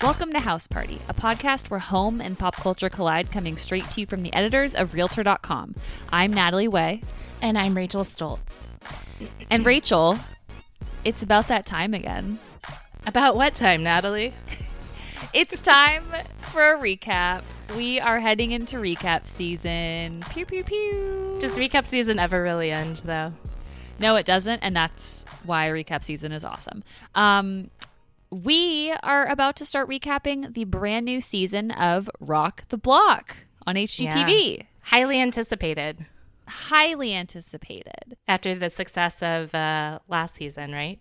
Welcome 0.00 0.32
to 0.34 0.38
House 0.38 0.68
Party, 0.68 1.00
a 1.08 1.14
podcast 1.14 1.70
where 1.70 1.80
home 1.80 2.20
and 2.20 2.38
pop 2.38 2.54
culture 2.54 2.88
collide, 2.88 3.32
coming 3.32 3.56
straight 3.56 3.90
to 3.90 4.00
you 4.00 4.06
from 4.06 4.22
the 4.22 4.32
editors 4.32 4.76
of 4.76 4.94
Realtor.com. 4.94 5.74
I'm 6.10 6.32
Natalie 6.32 6.68
Way. 6.68 7.02
And 7.42 7.58
I'm 7.58 7.76
Rachel 7.76 8.04
Stults. 8.04 8.60
And 9.50 9.66
Rachel, 9.66 10.16
it's 11.04 11.24
about 11.24 11.48
that 11.48 11.66
time 11.66 11.94
again. 11.94 12.38
About 13.08 13.34
what 13.34 13.54
time, 13.54 13.82
Natalie? 13.82 14.32
It's 15.34 15.60
time 15.60 16.04
for 16.52 16.74
a 16.74 16.78
recap. 16.78 17.42
We 17.76 18.00
are 18.00 18.18
heading 18.18 18.52
into 18.52 18.76
recap 18.76 19.26
season. 19.26 20.24
Pew, 20.30 20.46
pew, 20.46 20.64
pew. 20.64 21.36
Does 21.38 21.58
recap 21.58 21.84
season 21.84 22.18
ever 22.18 22.42
really 22.42 22.70
end, 22.70 23.02
though? 23.04 23.34
No, 23.98 24.16
it 24.16 24.24
doesn't, 24.24 24.60
and 24.60 24.74
that's 24.74 25.26
why 25.44 25.68
recap 25.68 26.02
season 26.02 26.32
is 26.32 26.44
awesome. 26.44 26.82
Um, 27.14 27.70
we 28.30 28.92
are 29.02 29.26
about 29.26 29.56
to 29.56 29.64
start 29.64 29.88
recapping 29.88 30.54
the 30.54 30.64
brand 30.64 31.06
new 31.06 31.20
season 31.20 31.70
of 31.70 32.10
Rock 32.20 32.64
the 32.68 32.78
Block 32.78 33.36
on 33.66 33.76
HGTV. 33.76 34.58
Yeah. 34.58 34.62
Highly 34.82 35.20
anticipated. 35.20 36.06
Highly 36.46 37.14
anticipated. 37.14 38.16
After 38.26 38.54
the 38.54 38.70
success 38.70 39.22
of 39.22 39.54
uh, 39.54 39.98
last 40.08 40.36
season, 40.36 40.72
right? 40.72 40.98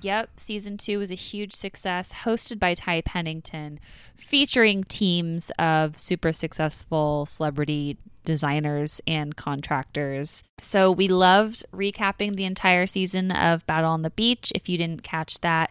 Yep, 0.00 0.38
season 0.38 0.76
two 0.76 0.98
was 0.98 1.10
a 1.10 1.14
huge 1.14 1.54
success, 1.54 2.12
hosted 2.24 2.58
by 2.58 2.74
Ty 2.74 3.02
Pennington, 3.02 3.80
featuring 4.16 4.84
teams 4.84 5.50
of 5.58 5.98
super 5.98 6.32
successful 6.32 7.26
celebrity 7.26 7.96
designers 8.24 9.00
and 9.06 9.34
contractors. 9.36 10.44
So 10.60 10.92
we 10.92 11.08
loved 11.08 11.64
recapping 11.72 12.36
the 12.36 12.44
entire 12.44 12.86
season 12.86 13.30
of 13.32 13.66
Battle 13.66 13.90
on 13.90 14.02
the 14.02 14.10
Beach. 14.10 14.52
If 14.54 14.68
you 14.68 14.76
didn't 14.76 15.02
catch 15.02 15.40
that, 15.40 15.70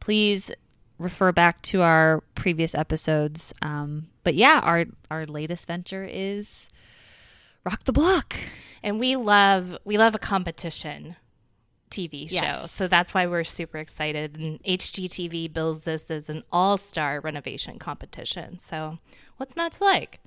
please 0.00 0.50
refer 0.98 1.32
back 1.32 1.62
to 1.62 1.82
our 1.82 2.22
previous 2.34 2.74
episodes. 2.74 3.52
Um, 3.62 4.08
but 4.24 4.34
yeah, 4.34 4.60
our 4.62 4.84
our 5.10 5.26
latest 5.26 5.66
venture 5.66 6.06
is 6.10 6.68
Rock 7.64 7.84
the 7.84 7.92
Block, 7.92 8.36
and 8.82 9.00
we 9.00 9.16
love 9.16 9.76
we 9.84 9.98
love 9.98 10.14
a 10.14 10.18
competition 10.18 11.16
TV 11.90 12.28
show. 12.28 12.36
Yes. 12.36 12.72
So 12.72 12.86
that's 12.88 13.12
why 13.12 13.26
we're 13.26 13.44
super 13.44 13.78
excited. 13.78 14.38
And 14.38 14.62
HGTV 14.62 15.52
bills 15.52 15.80
this 15.80 16.10
as 16.10 16.28
an 16.28 16.44
all 16.52 16.76
star 16.76 17.20
renovation 17.20 17.78
competition. 17.78 18.58
So 18.58 18.98
what's 19.36 19.56
not 19.56 19.72
to 19.72 19.84
like? 19.84 20.20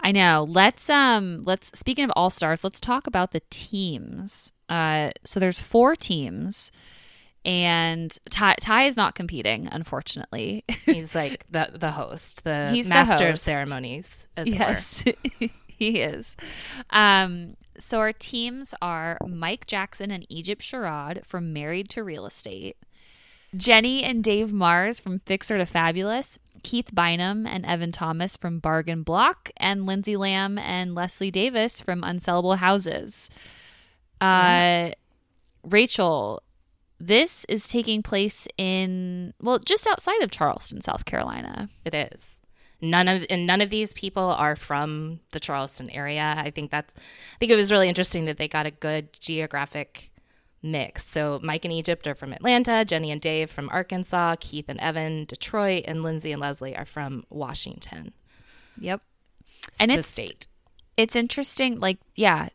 I 0.00 0.12
know. 0.12 0.46
Let's 0.48 0.88
um 0.90 1.42
let's 1.44 1.76
speaking 1.78 2.04
of 2.04 2.12
all 2.16 2.30
stars, 2.30 2.64
let's 2.64 2.80
talk 2.80 3.06
about 3.06 3.32
the 3.32 3.42
teams. 3.50 4.52
Uh 4.68 5.10
so 5.24 5.40
there's 5.40 5.58
four 5.58 5.96
teams 5.96 6.70
and 7.48 8.14
Ty, 8.28 8.56
Ty 8.60 8.84
is 8.84 8.96
not 8.96 9.14
competing, 9.14 9.68
unfortunately. 9.72 10.64
He's 10.84 11.14
like 11.14 11.46
the 11.50 11.70
the 11.72 11.92
host, 11.92 12.44
the 12.44 12.68
He's 12.70 12.88
the 12.88 12.94
master 12.94 13.28
of 13.28 13.38
ceremonies, 13.38 14.28
as 14.36 14.46
yes, 14.46 15.02
he 15.66 16.00
is. 16.00 16.36
Um, 16.90 17.56
so 17.78 18.00
our 18.00 18.12
teams 18.12 18.74
are 18.82 19.16
Mike 19.26 19.66
Jackson 19.66 20.10
and 20.10 20.26
Egypt 20.28 20.60
Sherrod 20.60 21.24
from 21.24 21.54
Married 21.54 21.88
to 21.90 22.04
Real 22.04 22.26
Estate, 22.26 22.76
Jenny 23.56 24.04
and 24.04 24.22
Dave 24.22 24.50
Marrs 24.50 25.00
from 25.00 25.20
Fixer 25.20 25.56
to 25.56 25.64
Fabulous, 25.64 26.38
Keith 26.62 26.94
Bynum 26.94 27.46
and 27.46 27.64
Evan 27.64 27.92
Thomas 27.92 28.36
from 28.36 28.58
Bargain 28.58 29.02
Block, 29.02 29.50
and 29.56 29.86
Lindsay 29.86 30.18
Lamb 30.18 30.58
and 30.58 30.94
Leslie 30.94 31.30
Davis 31.30 31.80
from 31.80 32.02
Unsellable 32.02 32.58
Houses. 32.58 33.30
Uh, 34.20 34.90
Rachel, 35.62 36.42
this 37.00 37.44
is 37.48 37.68
taking 37.68 38.02
place 38.02 38.48
in 38.56 39.32
well, 39.40 39.58
just 39.58 39.86
outside 39.86 40.20
of 40.22 40.30
Charleston, 40.30 40.80
South 40.80 41.04
Carolina. 41.04 41.68
It 41.84 41.94
is. 41.94 42.36
None 42.80 43.08
of 43.08 43.26
and 43.28 43.46
none 43.46 43.60
of 43.60 43.70
these 43.70 43.92
people 43.92 44.22
are 44.22 44.56
from 44.56 45.20
the 45.32 45.40
Charleston 45.40 45.90
area. 45.90 46.34
I 46.36 46.50
think 46.50 46.70
that's 46.70 46.92
I 46.96 47.38
think 47.38 47.52
it 47.52 47.56
was 47.56 47.72
really 47.72 47.88
interesting 47.88 48.24
that 48.26 48.36
they 48.36 48.48
got 48.48 48.66
a 48.66 48.70
good 48.70 49.12
geographic 49.18 50.10
mix. 50.62 51.04
So 51.04 51.40
Mike 51.42 51.64
and 51.64 51.72
Egypt 51.72 52.06
are 52.06 52.14
from 52.14 52.32
Atlanta, 52.32 52.84
Jenny 52.84 53.10
and 53.10 53.20
Dave 53.20 53.50
from 53.50 53.68
Arkansas, 53.70 54.36
Keith 54.40 54.66
and 54.68 54.80
Evan, 54.80 55.24
Detroit, 55.24 55.84
and 55.86 56.02
Lindsay 56.02 56.32
and 56.32 56.40
Leslie 56.40 56.76
are 56.76 56.84
from 56.84 57.24
Washington. 57.30 58.12
Yep. 58.80 59.02
And 59.80 59.90
the 59.90 59.98
it's 59.98 60.08
state. 60.08 60.46
it's 60.96 61.16
interesting 61.16 61.78
like 61.80 61.98
yeah 62.14 62.48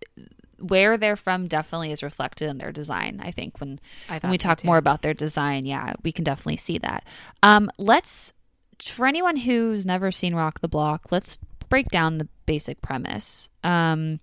where 0.64 0.98
they're 0.98 1.18
from 1.18 1.48
definitely 1.48 1.92
is 1.92 2.02
reflected 2.02 2.50
in 2.50 2.58
their 2.58 2.72
design 2.72 3.20
i 3.22 3.32
think. 3.32 3.60
When 3.60 3.80
I 4.10 4.20
when 4.20 4.32
we 4.32 4.38
talk 4.38 4.60
too. 4.60 4.68
more 4.68 4.78
about 4.78 5.02
their 5.02 5.14
design 5.14 5.66
yeah 5.66 5.94
we 6.04 6.12
can 6.12 6.24
definitely 6.24 6.58
see 6.58 6.78
that. 6.80 7.04
Um 7.42 7.70
let's 7.78 8.34
for 8.82 9.06
anyone 9.06 9.38
who's 9.38 9.86
never 9.86 10.12
seen 10.12 10.36
rock 10.36 10.62
the 10.62 10.68
block 10.68 11.12
let's 11.12 11.40
break 11.70 11.90
down 11.90 12.18
the 12.18 12.28
basic 12.46 12.82
premise. 12.82 13.50
Um 13.64 14.20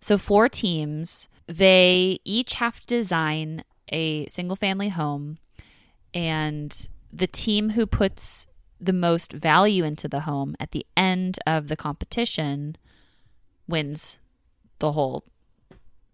so 0.00 0.16
four 0.18 0.48
teams 0.48 1.28
they 1.46 2.18
each 2.24 2.54
have 2.54 2.80
to 2.80 2.86
design 2.86 3.64
a 3.90 4.26
single 4.26 4.56
family 4.56 4.90
home 4.90 5.38
and 6.14 6.88
the 7.12 7.26
team 7.26 7.70
who 7.70 7.86
puts 7.86 8.46
the 8.80 8.92
most 8.92 9.32
value 9.32 9.82
into 9.82 10.08
the 10.08 10.20
home 10.20 10.54
at 10.60 10.70
the 10.70 10.86
end 10.96 11.38
of 11.46 11.68
the 11.68 11.76
competition 11.76 12.76
wins 13.66 14.20
the 14.78 14.92
whole 14.92 15.24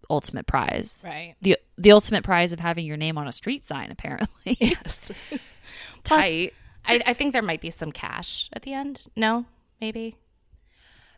ultimate 0.09 0.47
prize. 0.47 0.99
Right. 1.03 1.35
The 1.41 1.57
the 1.77 1.91
ultimate 1.91 2.23
prize 2.23 2.53
of 2.53 2.59
having 2.59 2.85
your 2.85 2.97
name 2.97 3.17
on 3.17 3.27
a 3.27 3.31
street 3.31 3.65
sign 3.65 3.91
apparently. 3.91 4.57
Yes. 4.59 5.11
Tight. 6.03 6.53
I, 6.85 7.01
I 7.07 7.13
think 7.13 7.33
there 7.33 7.41
might 7.41 7.61
be 7.61 7.71
some 7.71 7.91
cash 7.91 8.49
at 8.53 8.61
the 8.61 8.73
end. 8.73 9.07
No, 9.15 9.45
maybe. 9.81 10.15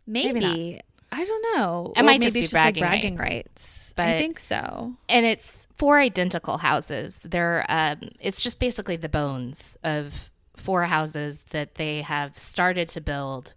maybe. 0.06 0.40
Maybe 0.40 0.82
I 1.12 1.24
don't 1.26 1.58
know. 1.58 1.94
It 1.96 2.02
Or 2.02 2.04
might 2.04 2.22
just 2.22 2.34
be 2.34 2.42
it's 2.42 2.54
like 2.54 2.76
bragging 2.76 2.84
bragging 2.84 3.16
rights. 3.18 3.48
rights. 3.48 3.94
But- 3.96 4.08
I 4.10 4.18
think 4.20 4.40
so. 4.40 4.94
and 5.10 5.26
it's 5.26 5.68
four 5.76 6.00
identical 6.00 6.58
houses. 6.60 7.20
They're 7.24 7.66
um, 7.70 8.00
it's 8.20 8.42
just 8.42 8.60
basically 8.60 8.96
the 8.96 9.10
bones 9.10 9.78
of 9.84 10.30
four 10.56 10.84
houses 10.86 11.44
that 11.52 11.76
they 11.76 12.02
have 12.02 12.38
started 12.38 12.90
to 12.90 13.02
build, 13.02 13.54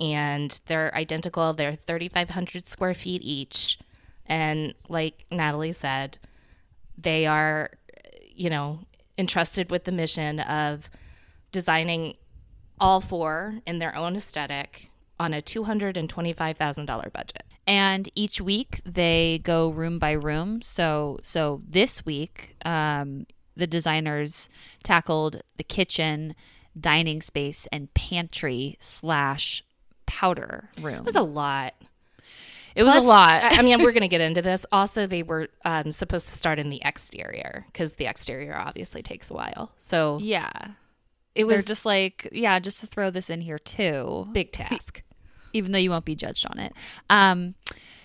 and 0.00 0.58
they're 0.66 0.94
identical. 0.94 1.52
They're 1.54 1.74
thirty 1.74 2.08
five 2.08 2.30
hundred 2.30 2.66
square 2.66 2.94
feet 2.94 3.22
each, 3.24 3.78
and 4.28 4.74
like 4.88 5.24
Natalie 5.30 5.72
said, 5.72 6.18
they 6.96 7.26
are, 7.26 7.70
you 8.34 8.50
know, 8.50 8.80
entrusted 9.16 9.70
with 9.70 9.84
the 9.84 9.92
mission 9.92 10.40
of 10.40 10.88
designing 11.52 12.14
all 12.80 13.00
four 13.00 13.58
in 13.66 13.78
their 13.78 13.94
own 13.96 14.14
aesthetic 14.16 14.90
on 15.18 15.34
a 15.34 15.42
two 15.42 15.64
hundred 15.64 15.96
and 15.96 16.08
twenty 16.08 16.32
five 16.32 16.56
thousand 16.56 16.86
dollar 16.86 17.10
budget. 17.12 17.42
and 17.66 18.08
each 18.14 18.40
week 18.40 18.80
they 18.84 19.40
go 19.42 19.68
room 19.68 19.98
by 19.98 20.12
room 20.12 20.62
so 20.62 21.18
so 21.22 21.60
this 21.68 22.06
week 22.06 22.54
um, 22.64 23.26
the 23.56 23.66
designers 23.66 24.48
tackled 24.84 25.42
the 25.56 25.64
kitchen 25.64 26.36
dining 26.78 27.20
space 27.20 27.66
and 27.72 27.92
pantry 27.94 28.76
slash 28.78 29.64
powder 30.06 30.70
room 30.80 30.98
It 31.00 31.04
was 31.04 31.16
a 31.16 31.22
lot. 31.22 31.74
It 32.78 32.84
was 32.84 32.94
a 32.96 33.00
lot 33.00 33.58
I 33.58 33.62
mean, 33.62 33.82
we're 33.82 33.92
going 33.92 34.02
to 34.02 34.08
get 34.08 34.20
into 34.20 34.42
this. 34.42 34.64
Also, 34.72 35.06
they 35.06 35.22
were 35.22 35.48
um, 35.64 35.92
supposed 35.92 36.28
to 36.28 36.34
start 36.34 36.58
in 36.58 36.70
the 36.70 36.80
exterior 36.84 37.66
because 37.72 37.94
the 37.94 38.06
exterior 38.06 38.56
obviously 38.56 39.02
takes 39.02 39.30
a 39.30 39.34
while. 39.34 39.72
So 39.76 40.18
yeah 40.22 40.50
it 41.38 41.46
they're 41.46 41.56
was 41.56 41.64
just 41.64 41.86
like 41.86 42.28
yeah 42.32 42.58
just 42.58 42.80
to 42.80 42.86
throw 42.86 43.10
this 43.10 43.30
in 43.30 43.40
here 43.40 43.58
too 43.58 44.28
big 44.32 44.52
task. 44.60 45.02
even 45.52 45.72
though 45.72 45.78
you 45.78 45.90
won't 45.90 46.04
be 46.04 46.14
judged 46.14 46.46
on 46.50 46.58
it. 46.58 46.72
Um, 47.08 47.54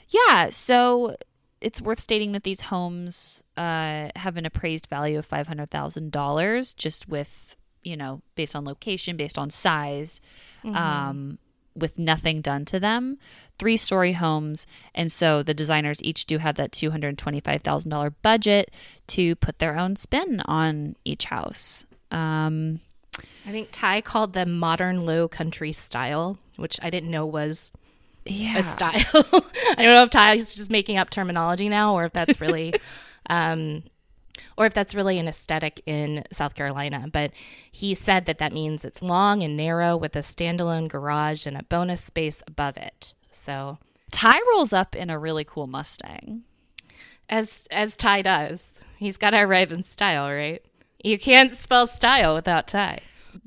yeah, 0.10 0.50
so 0.50 1.16
it's 1.60 1.82
worth 1.82 2.00
stating 2.00 2.34
that 2.34 2.44
these 2.44 2.62
homes 2.62 3.44
uh, 3.58 4.10
have 4.16 4.38
an 4.38 4.46
appraised 4.46 4.88
value 4.88 5.18
of 5.18 5.26
five 5.26 5.48
hundred 5.48 5.72
thousand 5.72 6.12
dollars, 6.12 6.74
just 6.74 7.10
with 7.10 7.56
you 7.82 7.98
know 7.98 8.22
based 8.36 8.56
on 8.56 8.66
location, 8.66 9.18
based 9.18 9.38
on 9.38 9.50
size, 9.50 10.22
um, 10.64 11.40
with 11.76 11.98
nothing 11.98 12.42
done 12.42 12.66
to 12.66 12.80
them. 12.80 13.18
Three 13.58 13.78
story 13.78 14.14
homes, 14.14 14.68
and 14.94 15.12
so 15.12 15.44
the 15.44 15.54
designers 15.54 16.04
each 16.04 16.26
do 16.26 16.38
have 16.38 16.56
that 16.56 16.72
two 16.72 16.92
hundred 16.92 17.18
twenty 17.18 17.40
five 17.40 17.62
thousand 17.62 17.90
dollar 17.92 18.10
budget 18.10 18.72
to 19.08 19.36
put 19.36 19.60
their 19.60 19.78
own 19.78 19.96
spin 19.96 20.42
on 20.46 20.96
each 21.06 21.26
house. 21.26 21.86
Um, 22.12 22.80
I 23.46 23.52
think 23.52 23.70
Ty 23.72 24.02
called 24.02 24.34
them 24.34 24.58
modern 24.58 25.02
low 25.06 25.28
country 25.28 25.72
style, 25.72 26.38
which 26.58 26.80
I 26.82 26.90
didn't 26.90 27.12
know 27.12 27.26
was 27.26 27.72
yeah, 28.26 28.60
a 28.60 28.64
style. 28.64 28.94
I 29.14 29.84
don't 29.84 29.96
know 29.96 30.04
if 30.04 30.10
Ty 30.10 30.36
is 30.36 30.56
just 30.56 30.72
making 30.72 30.98
up 30.98 31.10
terminology 31.10 31.70
now 31.70 31.96
or 31.96 32.06
if 32.06 32.14
that's 32.14 32.40
really 32.40 32.74
um 33.30 33.84
or 34.58 34.66
if 34.66 34.74
that's 34.74 34.96
really 34.96 35.20
an 35.20 35.28
aesthetic 35.28 35.82
in 35.86 36.24
South 36.32 36.56
Carolina, 36.56 37.08
but 37.12 37.32
he 37.72 37.94
said 37.94 38.26
that 38.26 38.40
that 38.40 38.54
means 38.54 38.84
it's 38.84 39.02
long 39.02 39.44
and 39.44 39.56
narrow 39.56 39.96
with 39.96 40.16
a 40.16 40.20
standalone 40.20 40.88
garage 40.88 41.46
and 41.46 41.58
a 41.58 41.64
bonus 41.64 42.04
space 42.04 42.42
above 42.48 42.78
it. 42.78 43.14
So, 43.32 43.78
Ty 44.12 44.40
rolls 44.52 44.74
up 44.74 44.96
in 44.96 45.10
a 45.10 45.20
really 45.20 45.44
cool 45.44 45.68
Mustang. 45.68 46.44
as 47.30 47.68
as 47.72 47.96
Ty 47.96 48.22
does, 48.24 48.72
he's 48.98 49.18
got 49.18 49.32
to 49.32 49.40
arrive 49.40 49.72
in 49.72 49.84
style, 49.84 50.30
right? 50.30 50.64
You 51.04 51.18
can't 51.20 51.54
spell 51.54 51.88
style 51.88 52.34
without 52.36 52.68
Ty. 52.68 53.00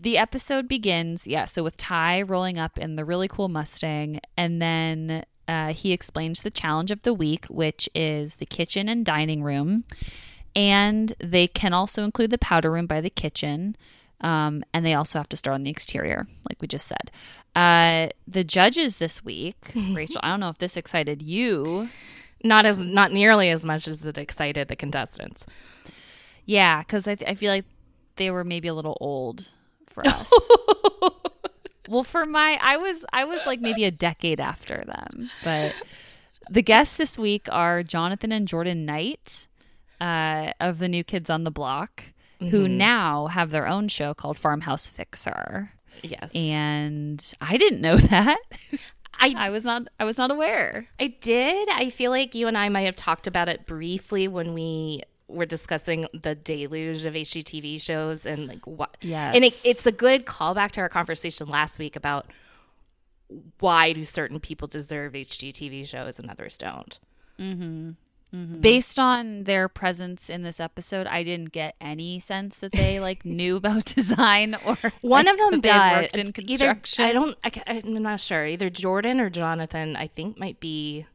the 0.02 0.18
episode 0.18 0.66
begins, 0.68 1.26
yeah, 1.26 1.44
so 1.46 1.62
with 1.62 1.76
Ty 1.76 2.22
rolling 2.22 2.58
up 2.58 2.78
in 2.78 2.96
the 2.96 3.04
really 3.04 3.28
cool 3.28 3.48
Mustang, 3.48 4.20
and 4.36 4.60
then 4.60 5.24
uh, 5.48 5.72
he 5.72 5.92
explains 5.92 6.42
the 6.42 6.50
challenge 6.50 6.90
of 6.90 7.02
the 7.02 7.14
week, 7.14 7.46
which 7.46 7.88
is 7.94 8.36
the 8.36 8.46
kitchen 8.46 8.88
and 8.88 9.06
dining 9.06 9.42
room. 9.44 9.84
And 10.56 11.12
they 11.20 11.46
can 11.46 11.72
also 11.74 12.02
include 12.02 12.30
the 12.30 12.38
powder 12.38 12.72
room 12.72 12.86
by 12.86 13.00
the 13.02 13.10
kitchen. 13.10 13.76
Um, 14.22 14.64
and 14.72 14.84
they 14.86 14.94
also 14.94 15.18
have 15.18 15.28
to 15.28 15.36
start 15.36 15.54
on 15.54 15.62
the 15.64 15.70
exterior, 15.70 16.26
like 16.48 16.60
we 16.62 16.66
just 16.66 16.88
said. 16.88 17.10
Uh, 17.54 18.08
the 18.26 18.42
judges 18.42 18.96
this 18.96 19.22
week, 19.22 19.56
Rachel, 19.92 20.20
I 20.22 20.30
don't 20.30 20.40
know 20.40 20.48
if 20.48 20.56
this 20.58 20.76
excited 20.78 21.20
you. 21.20 21.88
Not 22.42 22.64
as 22.64 22.82
not 22.84 23.12
nearly 23.12 23.50
as 23.50 23.64
much 23.64 23.86
as 23.86 24.04
it 24.04 24.16
excited 24.16 24.68
the 24.68 24.76
contestants. 24.76 25.44
Yeah, 26.46 26.80
because 26.80 27.06
I, 27.06 27.16
th- 27.16 27.30
I 27.30 27.34
feel 27.34 27.50
like 27.52 27.64
they 28.16 28.30
were 28.30 28.44
maybe 28.44 28.68
a 28.68 28.74
little 28.74 28.96
old 29.00 29.50
for 29.86 30.06
us. 30.06 30.32
well, 31.88 32.04
for 32.04 32.24
my, 32.24 32.58
I 32.62 32.76
was 32.76 33.04
I 33.12 33.24
was 33.24 33.40
like 33.46 33.60
maybe 33.60 33.84
a 33.84 33.90
decade 33.90 34.40
after 34.40 34.84
them, 34.86 35.30
but 35.44 35.74
the 36.48 36.62
guests 36.62 36.96
this 36.96 37.18
week 37.18 37.48
are 37.50 37.82
Jonathan 37.82 38.32
and 38.32 38.46
Jordan 38.46 38.84
Knight 38.86 39.46
uh, 40.00 40.52
of 40.60 40.78
the 40.78 40.88
New 40.88 41.04
Kids 41.04 41.30
on 41.30 41.44
the 41.44 41.50
Block, 41.50 42.04
who 42.38 42.68
now 42.68 43.28
have 43.28 43.50
their 43.50 43.66
own 43.66 43.88
show 43.88 44.14
called 44.14 44.38
Farmhouse 44.38 44.88
Fixer. 44.88 45.72
Yes. 46.02 46.30
And 46.34 47.24
I 47.40 47.56
didn't 47.56 47.80
know 47.80 47.96
that. 47.96 48.38
I 49.18 49.34
I 49.36 49.50
was 49.50 49.64
not 49.64 49.88
I 49.98 50.04
was 50.04 50.18
not 50.18 50.30
aware. 50.30 50.88
I 51.00 51.08
did. 51.20 51.68
I 51.70 51.90
feel 51.90 52.10
like 52.10 52.34
you 52.34 52.46
and 52.48 52.58
I 52.58 52.68
might 52.68 52.82
have 52.82 52.96
talked 52.96 53.26
about 53.26 53.48
it 53.48 53.64
briefly 53.66 54.28
when 54.28 54.52
we 54.52 55.02
were 55.28 55.46
discussing 55.46 56.06
the 56.12 56.34
deluge 56.34 57.04
of 57.04 57.14
HGTV 57.14 57.80
shows 57.80 58.26
and 58.26 58.46
like 58.46 58.66
what. 58.66 58.96
Yes. 59.00 59.34
And 59.34 59.44
it, 59.44 59.60
it's 59.64 59.86
a 59.86 59.92
good 59.92 60.26
callback 60.26 60.72
to 60.72 60.80
our 60.80 60.88
conversation 60.88 61.48
last 61.48 61.78
week 61.78 61.96
about 61.96 62.30
why 63.58 63.92
do 63.92 64.04
certain 64.04 64.38
people 64.38 64.68
deserve 64.68 65.14
HGTV 65.14 65.86
shows 65.86 66.18
and 66.18 66.30
others 66.30 66.58
don't. 66.58 66.98
Mm-hmm. 68.36 68.60
Based 68.60 68.98
on 68.98 69.44
their 69.44 69.66
presence 69.66 70.28
in 70.28 70.42
this 70.42 70.60
episode, 70.60 71.06
I 71.06 71.22
didn't 71.22 71.52
get 71.52 71.74
any 71.80 72.20
sense 72.20 72.58
that 72.58 72.72
they 72.72 73.00
like 73.00 73.24
knew 73.24 73.56
about 73.56 73.86
design 73.86 74.56
or 74.66 74.76
One 75.00 75.24
like, 75.24 75.34
of 75.34 75.38
them 75.38 75.60
died 75.60 75.62
they 75.62 75.70
had 75.70 76.02
worked 76.02 76.18
in 76.18 76.26
Either 76.26 76.66
construction. 76.66 77.04
I 77.04 77.12
don't. 77.12 77.36
I, 77.42 77.62
I'm 77.66 78.02
not 78.02 78.20
sure. 78.20 78.46
Either 78.46 78.68
Jordan 78.68 79.20
or 79.20 79.30
Jonathan. 79.30 79.96
I 79.96 80.08
think 80.08 80.38
might 80.38 80.60
be 80.60 81.06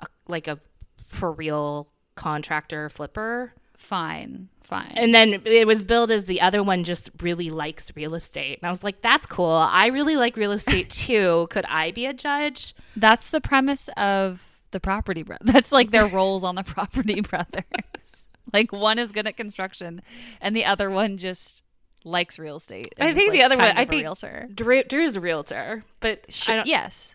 a, 0.00 0.06
like 0.26 0.48
a 0.48 0.58
for 1.06 1.30
real 1.30 1.88
contractor 2.16 2.88
flipper. 2.88 3.54
Fine, 3.76 4.50
fine. 4.62 4.92
And 4.94 5.14
then 5.14 5.40
it 5.46 5.66
was 5.66 5.84
billed 5.84 6.10
as 6.10 6.24
the 6.24 6.42
other 6.42 6.62
one 6.62 6.84
just 6.84 7.10
really 7.22 7.48
likes 7.48 7.90
real 7.96 8.14
estate. 8.14 8.58
And 8.60 8.68
I 8.68 8.70
was 8.70 8.84
like, 8.84 9.00
that's 9.00 9.24
cool. 9.24 9.46
I 9.46 9.86
really 9.86 10.16
like 10.16 10.36
real 10.36 10.52
estate 10.52 10.90
too. 10.90 11.46
Could 11.50 11.64
I 11.66 11.90
be 11.90 12.04
a 12.04 12.12
judge? 12.12 12.74
That's 12.94 13.30
the 13.30 13.40
premise 13.40 13.88
of 13.96 14.49
the 14.70 14.80
Property 14.80 15.22
Brothers. 15.22 15.46
That's 15.52 15.72
like 15.72 15.90
their 15.90 16.06
roles 16.18 16.42
on 16.44 16.54
the 16.54 16.62
Property 16.62 17.20
Brothers. 17.20 18.26
like 18.52 18.72
one 18.72 18.98
is 18.98 19.12
good 19.12 19.26
at 19.26 19.36
construction, 19.36 20.02
and 20.40 20.54
the 20.56 20.64
other 20.64 20.90
one 20.90 21.16
just 21.16 21.62
likes 22.04 22.38
real 22.38 22.56
estate. 22.56 22.94
I 22.98 23.12
think 23.12 23.30
like, 23.30 23.38
the 23.38 23.42
other 23.42 23.56
one, 23.56 23.76
I 23.76 23.84
think 23.84 24.02
realtor. 24.02 24.48
Drew, 24.54 24.82
Drew's 24.84 25.16
a 25.16 25.20
realtor, 25.20 25.84
but 26.00 26.24
I 26.48 26.56
don't, 26.56 26.66
yes, 26.66 27.14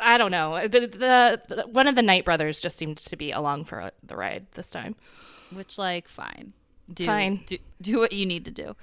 I 0.00 0.18
don't 0.18 0.30
know. 0.30 0.68
The, 0.68 0.80
the, 0.80 1.40
the 1.48 1.62
one 1.66 1.88
of 1.88 1.96
the 1.96 2.02
Knight 2.02 2.24
brothers 2.24 2.60
just 2.60 2.78
seemed 2.78 2.98
to 2.98 3.16
be 3.16 3.32
along 3.32 3.64
for 3.64 3.90
the 4.02 4.16
ride 4.16 4.46
this 4.52 4.68
time. 4.68 4.94
which 5.52 5.78
like 5.78 6.06
fine, 6.08 6.52
do 6.92 7.06
Fine. 7.06 7.42
do, 7.46 7.58
do 7.80 7.98
what 7.98 8.12
you 8.12 8.24
need 8.26 8.44
to 8.44 8.50
do. 8.50 8.76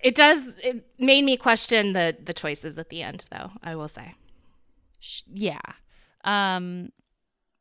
It 0.00 0.14
does. 0.14 0.58
It 0.64 0.86
made 0.98 1.24
me 1.24 1.36
question 1.36 1.92
the 1.92 2.16
the 2.24 2.32
choices 2.32 2.78
at 2.78 2.88
the 2.88 3.02
end, 3.02 3.28
though. 3.30 3.50
I 3.62 3.76
will 3.76 3.88
say. 3.88 4.14
Yeah. 5.32 5.60
Um, 6.24 6.90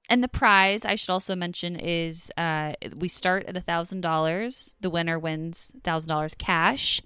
and 0.09 0.23
the 0.23 0.27
prize 0.27 0.83
I 0.83 0.95
should 0.95 1.11
also 1.11 1.35
mention 1.35 1.75
is 1.75 2.31
uh, 2.35 2.73
we 2.97 3.07
start 3.07 3.45
at 3.45 3.55
a 3.55 3.61
thousand 3.61 4.01
dollars. 4.01 4.75
The 4.81 4.89
winner 4.89 5.19
wins 5.19 5.71
thousand 5.83 6.09
dollars 6.09 6.33
cash, 6.35 7.01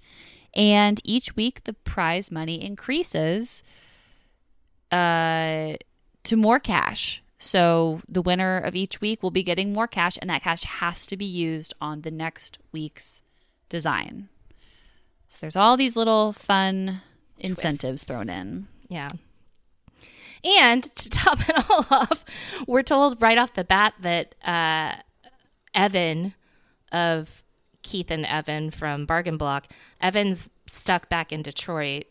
and 0.54 1.00
each 1.04 1.36
week 1.36 1.64
the 1.64 1.74
prize 1.74 2.30
money 2.30 2.64
increases 2.64 3.62
uh, 4.90 5.74
to 6.24 6.36
more 6.36 6.58
cash. 6.58 7.22
So 7.38 8.00
the 8.08 8.22
winner 8.22 8.58
of 8.58 8.74
each 8.74 9.02
week 9.02 9.22
will 9.22 9.30
be 9.30 9.42
getting 9.42 9.72
more 9.72 9.86
cash, 9.86 10.16
and 10.20 10.30
that 10.30 10.42
cash 10.42 10.64
has 10.64 11.04
to 11.06 11.16
be 11.16 11.26
used 11.26 11.74
on 11.80 12.00
the 12.00 12.10
next 12.10 12.58
week's 12.72 13.22
design. 13.68 14.28
So 15.28 15.38
there's 15.42 15.56
all 15.56 15.76
these 15.76 15.94
little 15.94 16.32
fun 16.32 17.02
incentives 17.38 18.04
thrown 18.04 18.30
in. 18.30 18.68
Yeah. 18.88 19.10
And 20.44 20.82
to 20.82 21.10
top 21.10 21.48
it 21.48 21.70
all 21.70 21.86
off, 21.90 22.24
we're 22.66 22.82
told 22.82 23.20
right 23.22 23.38
off 23.38 23.54
the 23.54 23.64
bat 23.64 23.94
that 24.00 24.34
uh, 24.44 25.00
Evan 25.74 26.34
of 26.92 27.42
Keith 27.82 28.10
and 28.10 28.26
Evan 28.26 28.70
from 28.70 29.06
Bargain 29.06 29.36
Block, 29.36 29.66
Evan's 30.00 30.50
stuck 30.66 31.08
back 31.08 31.32
in 31.32 31.42
Detroit 31.42 32.04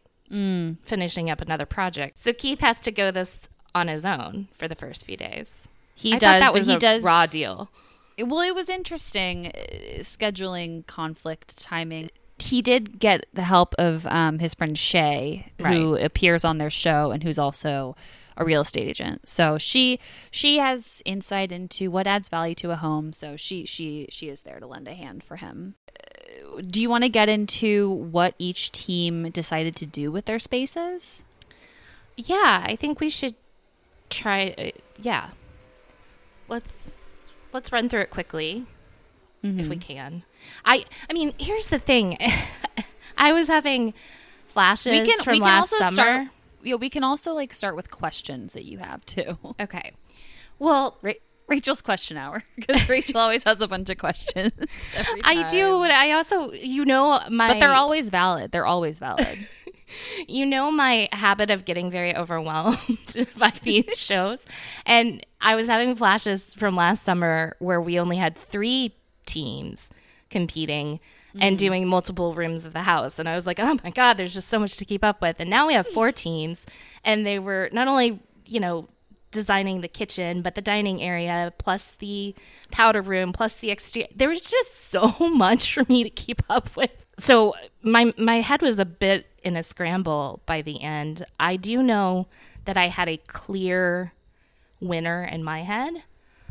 finishing 0.84 1.30
up 1.30 1.42
another 1.42 1.66
project. 1.66 2.18
So 2.18 2.34
Keith 2.34 2.62
has 2.62 2.80
to 2.80 2.92
go 2.92 3.12
this 3.12 3.42
on 3.76 3.88
his 3.88 4.04
own 4.06 4.48
for 4.58 4.68
the 4.68 4.76
first 4.76 5.06
few 5.06 5.18
days. 5.18 5.52
He 5.94 6.14
I 6.14 6.18
does. 6.18 6.40
that 6.42 6.54
was 6.54 6.66
he 6.66 6.78
does 6.78 7.04
raw 7.04 7.26
deal. 7.28 7.70
Well, 8.18 8.42
it 8.42 8.56
was 8.56 8.70
interesting 8.70 9.48
uh, 9.48 10.02
scheduling 10.02 10.86
conflict 10.88 11.60
timing. 11.60 12.10
He 12.40 12.62
did 12.62 13.00
get 13.00 13.26
the 13.34 13.44
help 13.44 13.76
of 13.78 14.08
um, 14.08 14.40
his 14.40 14.54
friend 14.56 14.78
Shay, 14.78 15.52
who 15.64 15.96
appears 15.96 16.44
on 16.44 16.58
their 16.58 16.70
show 16.70 17.12
and 17.12 17.24
who's 17.24 17.38
also 17.38 17.96
a 18.38 18.44
real 18.46 18.62
estate 18.62 18.88
agent. 18.88 19.28
So 19.28 19.58
she 19.58 20.00
she 20.32 20.58
has 20.58 21.02
insight 21.06 21.52
into 21.52 21.90
what 21.92 22.08
adds 22.08 22.30
value 22.30 22.56
to 22.56 22.72
a 22.72 22.76
home. 22.76 23.14
So 23.14 23.36
she 23.36 23.66
she 23.66 24.08
she 24.10 24.30
is 24.30 24.42
there 24.42 24.60
to 24.60 24.68
lend 24.68 24.88
a 24.88 24.94
hand 24.94 25.24
for 25.24 25.38
him. 25.38 25.76
Uh, 25.90 26.62
Do 26.68 26.82
you 26.82 26.90
want 26.90 27.04
to 27.04 27.10
get 27.10 27.30
into 27.30 27.90
what 27.90 28.36
each 28.40 28.72
team 28.72 29.30
decided 29.32 29.76
to 29.78 29.86
do 29.86 30.12
with 30.12 30.26
their 30.26 30.40
spaces? 30.40 31.24
Yeah, 32.16 32.64
I 32.66 32.76
think 32.76 33.00
we 33.00 33.10
should 33.10 33.36
try. 34.10 34.54
Uh, 34.58 34.72
yeah, 35.02 35.30
let's 36.48 37.34
let's 37.52 37.72
run 37.72 37.90
through 37.90 38.02
it 38.02 38.10
quickly 38.10 38.66
if 39.44 39.68
we 39.68 39.76
can. 39.78 40.24
I 40.64 40.86
I 41.10 41.14
mean, 41.14 41.34
here's 41.38 41.68
the 41.68 41.80
thing. 41.80 42.18
I 43.18 43.34
was 43.34 43.48
having 43.48 43.94
flashes 44.48 44.92
we 44.92 45.06
can, 45.06 45.20
from 45.24 45.40
last 45.40 45.70
summer. 45.70 45.92
start. 45.92 46.28
Yeah, 46.64 46.76
we 46.76 46.90
can 46.90 47.04
also 47.04 47.34
like 47.34 47.54
start 47.54 47.76
with 47.76 47.92
questions 47.92 48.54
that 48.54 48.66
you 48.66 48.80
have 48.80 49.06
too. 49.06 49.38
Okay. 49.60 49.92
Well, 50.60 50.98
Ra- 51.02 51.14
Rachel's 51.48 51.82
question 51.82 52.18
hour 52.18 52.44
because 52.56 52.88
Rachel 52.90 53.18
always 53.18 53.44
has 53.44 53.62
a 53.62 53.68
bunch 53.68 53.90
of 53.90 53.98
questions. 53.98 54.52
I 55.24 55.48
do, 55.50 55.80
but 55.80 55.92
I 55.92 56.12
also, 56.14 56.52
you 56.54 56.86
know, 56.86 57.22
my 57.30 57.50
but 57.50 57.60
they're 57.60 57.74
always 57.74 58.10
valid. 58.10 58.52
They're 58.52 58.66
always 58.66 59.00
valid. 59.00 59.38
you 60.28 60.46
know 60.46 60.72
my 60.72 61.08
habit 61.12 61.52
of 61.52 61.66
getting 61.66 61.92
very 61.92 62.16
overwhelmed 62.16 63.28
by 63.38 63.54
these 63.64 63.96
shows 63.98 64.44
and 64.86 65.24
i 65.42 65.56
was 65.56 65.68
having 65.68 65.96
flashes 65.96 66.54
from 66.54 66.76
last 66.76 67.04
summer 67.04 67.56
where 67.60 67.80
we 67.80 68.00
only 68.00 68.18
had 68.18 68.36
three 68.36 68.96
teams 69.26 69.90
competing 70.30 71.00
and 71.40 71.58
doing 71.58 71.88
multiple 71.88 72.36
rooms 72.36 72.64
of 72.66 72.74
the 72.74 72.84
house. 72.84 73.18
And 73.20 73.28
i 73.28 73.36
was 73.36 73.46
like 73.46 73.60
oh 73.60 73.80
my 73.84 73.90
god 73.90 74.14
there's 74.18 74.34
just 74.34 74.48
so 74.50 74.60
much 74.60 74.78
to 74.78 74.86
keep 74.86 75.04
up 75.04 75.22
with. 75.22 75.38
And 75.40 75.50
now 75.50 75.68
we 75.68 75.74
have 75.74 75.88
four 75.88 76.12
teams 76.26 76.66
and 77.04 77.26
they 77.26 77.40
were 77.40 77.70
not 77.72 77.88
only 77.88 78.20
you 78.46 78.60
know 78.60 78.88
designing 79.32 79.82
the 79.82 79.88
kitchen 79.88 80.44
but 80.44 80.54
the 80.54 80.62
dining 80.62 81.02
area 81.02 81.52
plus 81.58 81.94
the 81.98 82.36
powder 82.70 83.02
room 83.02 83.34
plus 83.34 83.56
the 83.56 83.72
exterior 83.72 84.08
there 84.16 84.30
was 84.30 84.42
just 84.42 84.92
so 84.92 85.12
much 85.20 85.74
for 85.74 85.84
me 85.90 86.04
to 86.04 86.10
keep 86.10 86.42
up 86.50 86.76
with. 86.76 86.92
So 87.18 87.56
my 87.82 88.14
my 88.18 88.42
head 88.42 88.62
was 88.62 88.78
a 88.80 88.86
bit 88.86 89.28
in 89.44 89.58
a 89.58 89.64
scramble 89.64 90.42
by 90.46 90.62
the 90.62 90.82
end. 90.82 91.26
I 91.40 91.56
do 91.58 91.82
know 91.84 92.28
that 92.66 92.78
i 92.78 92.88
had 92.88 93.10
a 93.10 93.18
clear 93.28 94.14
winner 94.80 95.24
in 95.24 95.44
my 95.44 95.64
head. 95.64 96.04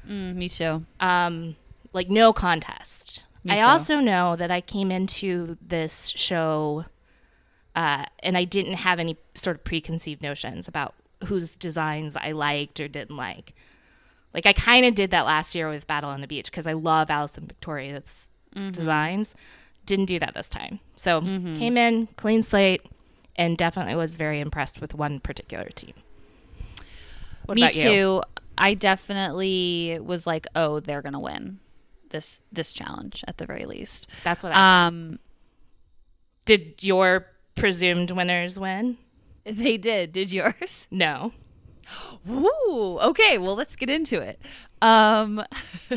Mm, 0.08 0.34
me 0.34 0.48
too. 0.48 0.84
um 1.00 1.56
like 1.92 2.08
no 2.10 2.32
contest 2.32 3.22
Me 3.44 3.52
i 3.54 3.56
too. 3.56 3.62
also 3.62 3.96
know 4.00 4.36
that 4.36 4.50
i 4.50 4.60
came 4.60 4.90
into 4.90 5.56
this 5.60 6.08
show 6.08 6.84
uh, 7.74 8.04
and 8.20 8.36
i 8.36 8.44
didn't 8.44 8.74
have 8.74 8.98
any 8.98 9.16
sort 9.34 9.56
of 9.56 9.64
preconceived 9.64 10.22
notions 10.22 10.68
about 10.68 10.94
whose 11.24 11.52
designs 11.52 12.16
i 12.16 12.32
liked 12.32 12.80
or 12.80 12.88
didn't 12.88 13.16
like. 13.16 13.54
Like 14.34 14.46
i 14.46 14.52
kind 14.52 14.86
of 14.86 14.94
did 14.94 15.10
that 15.10 15.26
last 15.26 15.54
year 15.54 15.68
with 15.68 15.86
battle 15.86 16.10
on 16.10 16.20
the 16.20 16.26
beach 16.26 16.50
because 16.50 16.66
i 16.66 16.72
love 16.72 17.10
alison 17.10 17.46
victoria's 17.46 18.28
designs. 18.72 19.34
Didn't 19.86 20.04
do 20.06 20.18
that 20.20 20.34
this 20.34 20.48
time. 20.48 20.78
So 20.94 21.20
came 21.20 21.76
in 21.76 22.06
clean 22.16 22.42
slate 22.42 22.82
and 23.36 23.56
definitely 23.56 23.94
was 23.94 24.14
very 24.16 24.40
impressed 24.40 24.80
with 24.80 24.94
one 24.94 25.20
particular 25.20 25.68
team. 25.70 25.94
What 27.46 27.56
me 27.56 27.68
too. 27.70 28.22
I 28.56 28.74
definitely 28.74 29.98
was 30.00 30.26
like, 30.26 30.46
oh, 30.54 30.80
they're 30.80 31.02
gonna 31.02 31.18
win 31.18 31.58
this 32.12 32.40
this 32.52 32.72
challenge 32.72 33.24
at 33.26 33.38
the 33.38 33.46
very 33.46 33.64
least. 33.64 34.06
that's 34.24 34.42
what 34.42 34.52
i 34.52 34.86
Um, 34.86 35.18
did 36.44 36.74
your 36.80 37.26
presumed 37.54 38.10
winners 38.10 38.58
win. 38.58 38.96
They 39.44 39.76
did. 39.76 40.12
Did 40.12 40.32
yours? 40.32 40.86
No. 40.90 41.32
Woo. 42.24 42.98
Okay, 42.98 43.38
well 43.38 43.54
let's 43.54 43.76
get 43.76 43.90
into 43.90 44.20
it. 44.20 44.40
Um 44.80 45.44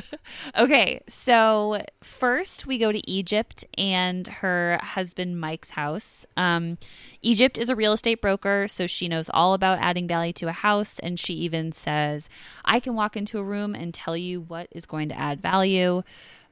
Okay, 0.58 1.02
so 1.08 1.82
first 2.04 2.68
we 2.68 2.78
go 2.78 2.92
to 2.92 3.10
Egypt 3.10 3.66
and 3.78 4.28
her 4.28 4.80
husband 4.82 5.40
Mike's 5.40 5.72
house. 5.72 6.26
Um 6.38 6.78
Egypt 7.22 7.58
is 7.58 7.70
a 7.70 7.76
real 7.76 7.94
estate 7.94 8.22
broker, 8.22 8.68
so 8.68 8.88
she 8.88 9.08
knows 9.08 9.30
all 9.34 9.54
about 9.54 9.80
adding 9.80 10.08
value 10.08 10.34
to 10.34 10.48
a 10.48 10.52
house 10.52 11.00
and 11.00 11.20
she 11.20 11.34
even 11.36 11.72
says, 11.72 12.30
"I 12.64 12.80
can 12.80 12.96
walk 12.96 13.16
into 13.18 13.40
a 13.40 13.44
room 13.44 13.76
and 13.76 13.94
tell 13.94 14.16
you 14.18 14.42
what 14.42 14.68
is 14.72 14.86
going 14.86 15.10
to 15.10 15.18
add 15.20 15.42
value." 15.42 16.04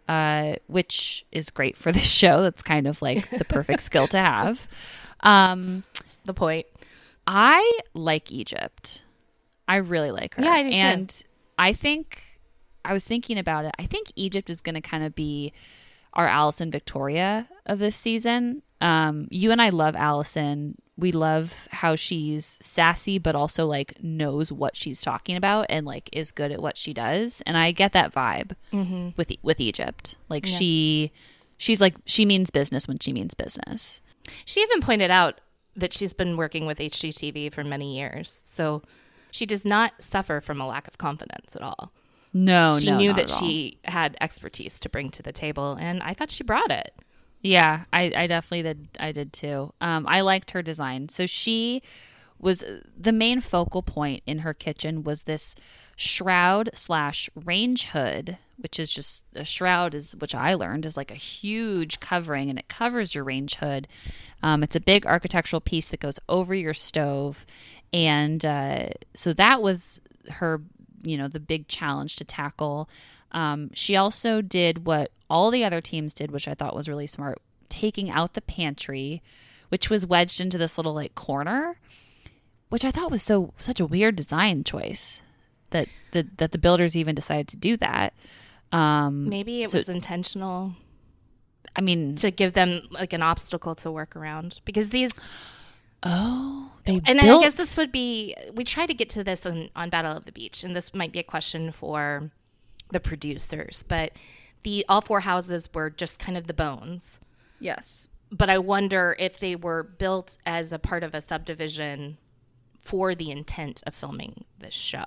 Uh, 0.05 0.55
which 0.67 1.25
is 1.31 1.49
great 1.49 1.77
for 1.77 1.93
this 1.93 2.03
show. 2.21 2.41
That's 2.41 2.61
kind 2.61 2.87
of 2.87 3.01
like 3.01 3.29
the 3.29 3.45
perfect 3.45 3.81
skill 3.83 4.07
to 4.07 4.17
have. 4.17 4.67
Um, 5.25 5.85
The 6.25 6.33
point. 6.33 6.65
I 7.25 7.79
like 7.93 8.29
Egypt. 8.29 9.03
I 9.67 9.77
really 9.77 10.11
like 10.11 10.35
her. 10.35 10.43
Yeah, 10.43 10.51
I 10.51 10.63
do 10.63 10.69
too. 10.71 10.75
and 10.75 11.23
I 11.57 11.73
think 11.73 12.23
I 12.85 12.93
was 12.93 13.03
thinking 13.03 13.37
about 13.37 13.65
it. 13.65 13.73
I 13.79 13.85
think 13.85 14.11
Egypt 14.15 14.49
is 14.49 14.59
going 14.61 14.75
to 14.75 14.81
kind 14.81 15.03
of 15.03 15.15
be 15.15 15.53
our 16.13 16.27
Alison 16.27 16.69
Victoria 16.69 17.47
of 17.65 17.79
this 17.79 17.95
season. 17.95 18.61
Um, 18.81 19.27
you 19.31 19.51
and 19.51 19.61
I 19.61 19.69
love 19.69 19.95
Alison. 19.95 20.75
We 20.97 21.11
love 21.11 21.67
how 21.71 21.95
she's 21.95 22.57
sassy, 22.61 23.17
but 23.17 23.33
also 23.35 23.65
like 23.65 23.95
knows 24.03 24.51
what 24.51 24.75
she's 24.75 25.01
talking 25.01 25.35
about 25.37 25.65
and 25.69 25.85
like 25.87 26.09
is 26.11 26.31
good 26.31 26.51
at 26.51 26.61
what 26.61 26.77
she 26.77 26.93
does. 26.93 27.41
And 27.47 27.57
I 27.57 27.71
get 27.71 27.93
that 27.93 28.13
vibe 28.13 28.55
with 29.17 29.31
E- 29.31 29.39
with 29.41 29.59
Egypt. 29.59 30.17
Like 30.29 30.45
she, 30.45 31.11
she's 31.57 31.79
like 31.81 31.95
she 32.05 32.25
means 32.25 32.51
business 32.51 32.87
when 32.87 32.99
she 32.99 33.11
means 33.13 33.33
business. 33.33 34.01
She 34.45 34.61
even 34.61 34.81
pointed 34.81 35.09
out 35.09 35.39
that 35.75 35.93
she's 35.93 36.13
been 36.13 36.37
working 36.37 36.65
with 36.67 36.77
HGTV 36.77 37.51
for 37.53 37.63
many 37.63 37.97
years. 37.97 38.43
So 38.45 38.83
she 39.33 39.47
does 39.47 39.65
not 39.65 39.93
suffer 39.99 40.39
from 40.39 40.61
a 40.61 40.67
lack 40.67 40.87
of 40.87 40.99
confidence 40.99 41.55
at 41.55 41.63
all. 41.63 41.91
No, 42.33 42.73
no. 42.73 42.79
she 42.79 42.85
no, 42.85 42.97
knew 42.97 43.13
that 43.13 43.31
she 43.31 43.79
had 43.83 44.15
expertise 44.21 44.79
to 44.79 44.89
bring 44.89 45.09
to 45.09 45.23
the 45.23 45.31
table, 45.31 45.75
and 45.79 46.03
I 46.03 46.13
thought 46.13 46.29
she 46.29 46.43
brought 46.43 46.71
it. 46.71 46.93
Yeah, 47.41 47.85
I, 47.91 48.11
I 48.15 48.27
definitely 48.27 48.61
did. 48.61 48.87
I 48.99 49.11
did 49.11 49.33
too. 49.33 49.73
Um, 49.81 50.05
I 50.07 50.21
liked 50.21 50.51
her 50.51 50.61
design. 50.61 51.09
So 51.09 51.25
she 51.25 51.81
was 52.39 52.63
the 52.97 53.11
main 53.11 53.41
focal 53.41 53.81
point 53.81 54.21
in 54.27 54.39
her 54.39 54.53
kitchen 54.53 55.03
was 55.03 55.23
this 55.23 55.55
shroud 55.95 56.69
slash 56.73 57.29
range 57.35 57.87
hood, 57.87 58.37
which 58.57 58.79
is 58.79 58.91
just 58.91 59.25
a 59.35 59.45
shroud 59.45 59.95
is 59.95 60.15
which 60.15 60.35
I 60.35 60.53
learned 60.53 60.85
is 60.85 60.95
like 60.95 61.11
a 61.11 61.15
huge 61.15 61.99
covering 61.99 62.49
and 62.49 62.59
it 62.59 62.67
covers 62.67 63.15
your 63.15 63.23
range 63.23 63.55
hood. 63.55 63.87
Um, 64.43 64.61
it's 64.61 64.75
a 64.75 64.81
big 64.81 65.05
architectural 65.05 65.61
piece 65.61 65.87
that 65.87 65.99
goes 65.99 66.19
over 66.29 66.53
your 66.53 66.73
stove, 66.73 67.45
and 67.93 68.43
uh, 68.43 68.87
so 69.13 69.33
that 69.33 69.61
was 69.61 70.01
her 70.31 70.61
you 71.03 71.17
know 71.17 71.27
the 71.27 71.39
big 71.39 71.67
challenge 71.67 72.15
to 72.17 72.23
tackle. 72.25 72.89
Um, 73.31 73.71
she 73.73 73.95
also 73.95 74.41
did 74.41 74.85
what 74.85 75.11
all 75.29 75.51
the 75.51 75.63
other 75.63 75.81
teams 75.81 76.13
did, 76.13 76.31
which 76.31 76.47
I 76.47 76.53
thought 76.53 76.75
was 76.75 76.87
really 76.89 77.07
smart, 77.07 77.39
taking 77.69 78.09
out 78.09 78.33
the 78.33 78.41
pantry, 78.41 79.21
which 79.69 79.89
was 79.89 80.05
wedged 80.05 80.39
into 80.39 80.57
this 80.57 80.77
little 80.77 80.93
like 80.93 81.15
corner, 81.15 81.79
which 82.69 82.85
I 82.85 82.91
thought 82.91 83.11
was 83.11 83.23
so 83.23 83.53
such 83.59 83.79
a 83.79 83.85
weird 83.85 84.15
design 84.15 84.63
choice 84.63 85.21
that 85.71 85.87
the, 86.11 86.27
that 86.37 86.51
the 86.51 86.59
builders 86.59 86.95
even 86.95 87.15
decided 87.15 87.47
to 87.49 87.57
do 87.57 87.75
that. 87.77 88.13
Um, 88.71 89.27
Maybe 89.29 89.63
it 89.63 89.71
So- 89.71 89.79
was 89.79 89.89
intentional 89.89 90.73
I 91.75 91.81
mean, 91.81 92.15
to 92.17 92.29
give 92.29 92.53
them 92.53 92.81
like 92.91 93.13
an 93.13 93.23
obstacle 93.23 93.73
to 93.75 93.89
work 93.91 94.15
around 94.15 94.61
because 94.63 94.91
these 94.91 95.11
oh, 96.03 96.71
they 96.85 97.01
and 97.05 97.19
built, 97.19 97.41
I 97.41 97.45
guess 97.45 97.55
this 97.55 97.77
would 97.77 97.91
be 97.91 98.35
we 98.53 98.63
try 98.63 98.85
to 98.85 98.93
get 98.93 99.09
to 99.11 99.23
this 99.23 99.45
on, 99.45 99.69
on 99.75 99.89
Battle 99.89 100.15
of 100.15 100.25
the 100.25 100.31
Beach, 100.31 100.63
and 100.63 100.75
this 100.75 100.93
might 100.93 101.11
be 101.11 101.19
a 101.19 101.23
question 101.23 101.71
for 101.71 102.31
the 102.91 102.99
producers, 102.99 103.83
but 103.87 104.11
the 104.63 104.85
all 104.87 105.01
four 105.01 105.21
houses 105.21 105.69
were 105.73 105.89
just 105.89 106.19
kind 106.19 106.37
of 106.37 106.47
the 106.47 106.53
bones. 106.53 107.19
yes, 107.59 108.07
But 108.31 108.49
I 108.49 108.57
wonder 108.59 109.15
if 109.19 109.39
they 109.39 109.55
were 109.55 109.83
built 109.83 110.37
as 110.45 110.71
a 110.71 110.79
part 110.79 111.03
of 111.03 111.13
a 111.13 111.21
subdivision 111.21 112.17
for 112.81 113.15
the 113.15 113.31
intent 113.31 113.81
of 113.87 113.95
filming 113.95 114.43
this 114.59 114.73
show, 114.73 115.03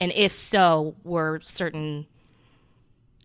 and 0.00 0.12
if 0.14 0.32
so, 0.32 0.94
were 1.04 1.40
certain 1.42 2.06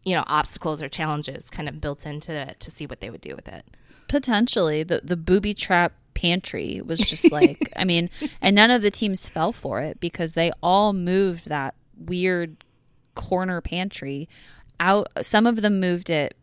you 0.03 0.15
know 0.15 0.23
obstacles 0.27 0.81
or 0.81 0.89
challenges 0.89 1.49
kind 1.49 1.67
of 1.69 1.81
built 1.81 2.05
into 2.05 2.31
it 2.31 2.59
to 2.59 2.69
see 2.71 2.85
what 2.85 2.99
they 2.99 3.09
would 3.09 3.21
do 3.21 3.35
with 3.35 3.47
it. 3.47 3.65
potentially 4.07 4.83
the 4.83 5.01
the 5.03 5.17
booby 5.17 5.53
trap 5.53 5.93
pantry 6.15 6.81
was 6.83 6.99
just 6.99 7.31
like 7.31 7.71
I 7.77 7.83
mean, 7.85 8.09
and 8.41 8.55
none 8.55 8.71
of 8.71 8.81
the 8.81 8.89
teams 8.89 9.29
fell 9.29 9.51
for 9.51 9.81
it 9.81 9.99
because 9.99 10.33
they 10.33 10.51
all 10.63 10.93
moved 10.93 11.47
that 11.47 11.75
weird 11.97 12.63
corner 13.13 13.61
pantry 13.61 14.27
out. 14.79 15.07
Some 15.21 15.45
of 15.45 15.61
them 15.61 15.79
moved 15.79 16.09
it 16.09 16.35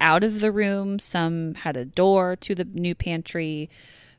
out 0.00 0.24
of 0.24 0.40
the 0.40 0.50
room. 0.50 0.98
Some 0.98 1.54
had 1.54 1.76
a 1.76 1.84
door 1.84 2.36
to 2.36 2.54
the 2.54 2.64
new 2.64 2.94
pantry. 2.94 3.68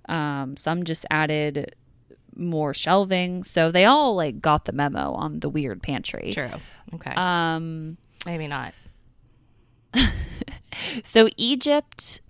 Um, 0.07 0.55
some 0.57 0.83
just 0.83 1.05
added 1.09 1.75
more 2.35 2.73
shelving. 2.73 3.43
So 3.43 3.71
they 3.71 3.85
all 3.85 4.15
like 4.15 4.41
got 4.41 4.65
the 4.65 4.71
memo 4.71 5.13
on 5.13 5.39
the 5.39 5.49
weird 5.49 5.81
pantry. 5.81 6.31
True. 6.33 6.49
Okay. 6.93 7.13
Um, 7.15 7.97
Maybe 8.25 8.47
not. 8.47 8.73
So 11.03 11.27
Egypt 11.37 12.21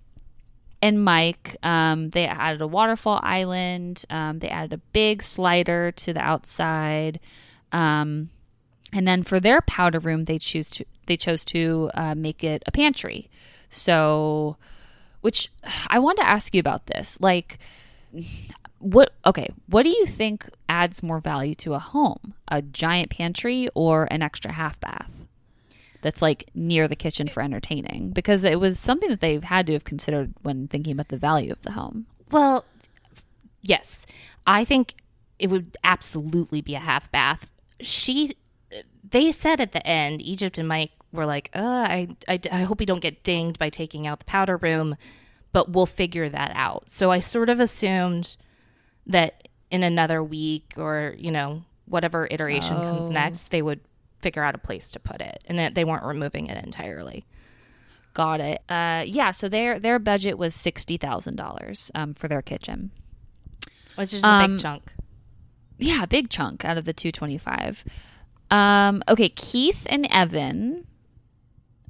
and 0.82 1.04
Mike, 1.04 1.56
um, 1.62 2.10
they 2.10 2.26
added 2.26 2.60
a 2.60 2.66
waterfall 2.66 3.20
island. 3.22 4.04
Um, 4.08 4.38
they 4.38 4.48
added 4.48 4.72
a 4.72 4.78
big 4.92 5.22
slider 5.22 5.92
to 5.92 6.12
the 6.12 6.20
outside, 6.20 7.20
um, 7.72 8.30
and 8.92 9.06
then 9.06 9.22
for 9.22 9.38
their 9.38 9.60
powder 9.60 9.98
room, 9.98 10.24
they 10.24 10.38
choose 10.38 10.70
to 10.70 10.84
they 11.06 11.16
chose 11.16 11.44
to 11.46 11.90
uh, 11.94 12.14
make 12.14 12.42
it 12.42 12.62
a 12.66 12.72
pantry. 12.72 13.28
So, 13.68 14.56
which 15.20 15.50
I 15.88 15.98
want 15.98 16.18
to 16.18 16.26
ask 16.26 16.54
you 16.54 16.60
about 16.60 16.86
this, 16.86 17.18
like. 17.20 17.58
What 18.82 19.12
okay, 19.26 19.50
what 19.66 19.82
do 19.82 19.90
you 19.90 20.06
think 20.06 20.48
adds 20.66 21.02
more 21.02 21.20
value 21.20 21.54
to 21.56 21.74
a 21.74 21.78
home? 21.78 22.32
A 22.48 22.62
giant 22.62 23.10
pantry 23.10 23.68
or 23.74 24.08
an 24.10 24.22
extra 24.22 24.52
half 24.52 24.80
bath? 24.80 25.26
That's 26.02 26.22
like 26.22 26.48
near 26.54 26.88
the 26.88 26.96
kitchen 26.96 27.28
for 27.28 27.42
entertaining 27.42 28.10
because 28.10 28.44
it 28.44 28.58
was 28.60 28.78
something 28.78 29.08
that 29.10 29.20
they 29.20 29.38
had 29.40 29.66
to 29.66 29.72
have 29.74 29.84
considered 29.84 30.32
when 30.42 30.68
thinking 30.68 30.92
about 30.92 31.08
the 31.08 31.16
value 31.18 31.52
of 31.52 31.60
the 31.62 31.72
home. 31.72 32.06
Well, 32.30 32.64
yes, 33.60 34.06
I 34.46 34.64
think 34.64 34.94
it 35.38 35.48
would 35.50 35.76
absolutely 35.84 36.60
be 36.60 36.74
a 36.74 36.78
half 36.80 37.10
bath. 37.10 37.46
She, 37.80 38.36
they 39.08 39.32
said 39.32 39.60
at 39.60 39.72
the 39.72 39.86
end, 39.86 40.22
Egypt 40.22 40.58
and 40.58 40.68
Mike 40.68 40.92
were 41.12 41.26
like, 41.26 41.50
uh, 41.54 41.58
I, 41.88 42.08
I, 42.28 42.40
I 42.52 42.62
hope 42.62 42.78
we 42.78 42.86
don't 42.86 43.00
get 43.00 43.24
dinged 43.24 43.58
by 43.58 43.68
taking 43.68 44.06
out 44.06 44.18
the 44.20 44.24
powder 44.26 44.56
room, 44.56 44.96
but 45.52 45.70
we'll 45.72 45.86
figure 45.86 46.28
that 46.28 46.52
out. 46.54 46.90
So 46.90 47.10
I 47.10 47.20
sort 47.20 47.48
of 47.48 47.58
assumed 47.58 48.36
that 49.06 49.48
in 49.70 49.82
another 49.82 50.22
week 50.22 50.74
or, 50.76 51.14
you 51.18 51.30
know, 51.30 51.64
whatever 51.86 52.28
iteration 52.30 52.80
comes 52.82 53.06
Oh. 53.06 53.10
next, 53.10 53.50
they 53.50 53.62
would 53.62 53.80
figure 54.22 54.42
out 54.42 54.54
a 54.54 54.58
place 54.58 54.90
to 54.92 55.00
put 55.00 55.20
it 55.20 55.42
and 55.46 55.58
that 55.58 55.74
they 55.74 55.84
weren't 55.84 56.04
removing 56.04 56.46
it 56.46 56.62
entirely. 56.64 57.26
Got 58.14 58.40
it. 58.40 58.62
Uh, 58.68 59.04
yeah. 59.06 59.30
So 59.30 59.48
their 59.48 59.78
their 59.78 59.98
budget 59.98 60.36
was 60.36 60.54
sixty 60.54 60.96
thousand 60.96 61.36
dollars 61.36 61.90
um, 61.94 62.14
for 62.14 62.26
their 62.28 62.42
kitchen. 62.42 62.90
Which 63.94 64.12
is 64.12 64.24
a 64.24 64.28
Um, 64.28 64.50
big 64.52 64.60
chunk. 64.60 64.92
Yeah, 65.78 66.02
a 66.02 66.06
big 66.06 66.28
chunk 66.28 66.64
out 66.64 66.76
of 66.76 66.84
the 66.84 66.92
two 66.92 67.12
twenty 67.12 67.38
five. 67.38 67.84
Um, 68.50 69.02
okay, 69.08 69.28
Keith 69.28 69.86
and 69.88 70.06
Evan. 70.10 70.86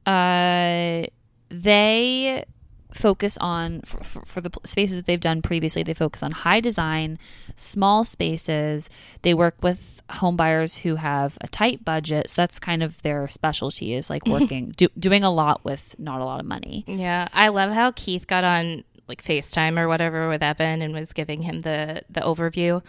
Uh, 0.04 1.06
they 1.48 2.44
focus 2.92 3.38
on 3.40 3.82
for, 3.82 4.02
for, 4.02 4.24
for 4.24 4.40
the 4.40 4.50
spaces 4.64 4.96
that 4.96 5.06
they've 5.06 5.20
done 5.20 5.42
previously 5.42 5.82
they 5.82 5.94
focus 5.94 6.22
on 6.22 6.32
high 6.32 6.60
design 6.60 7.18
small 7.56 8.04
spaces. 8.04 8.88
They 9.22 9.34
work 9.34 9.56
with 9.62 10.02
home 10.10 10.36
buyers 10.36 10.78
who 10.78 10.96
have 10.96 11.38
a 11.40 11.48
tight 11.48 11.84
budget. 11.84 12.30
So 12.30 12.34
that's 12.42 12.58
kind 12.58 12.82
of 12.82 13.00
their 13.02 13.28
specialty 13.28 13.94
is 13.94 14.10
like 14.10 14.26
working 14.26 14.70
do, 14.76 14.88
doing 14.98 15.24
a 15.24 15.30
lot 15.30 15.64
with 15.64 15.94
not 15.98 16.20
a 16.20 16.24
lot 16.24 16.40
of 16.40 16.46
money. 16.46 16.84
Yeah, 16.86 17.28
I 17.32 17.48
love 17.48 17.72
how 17.72 17.92
Keith 17.92 18.26
got 18.26 18.44
on 18.44 18.84
like 19.08 19.22
FaceTime 19.24 19.78
or 19.78 19.88
whatever 19.88 20.28
with 20.28 20.42
Evan 20.42 20.82
and 20.82 20.94
was 20.94 21.12
giving 21.12 21.42
him 21.42 21.60
the 21.60 22.02
the 22.08 22.20
overview. 22.20 22.82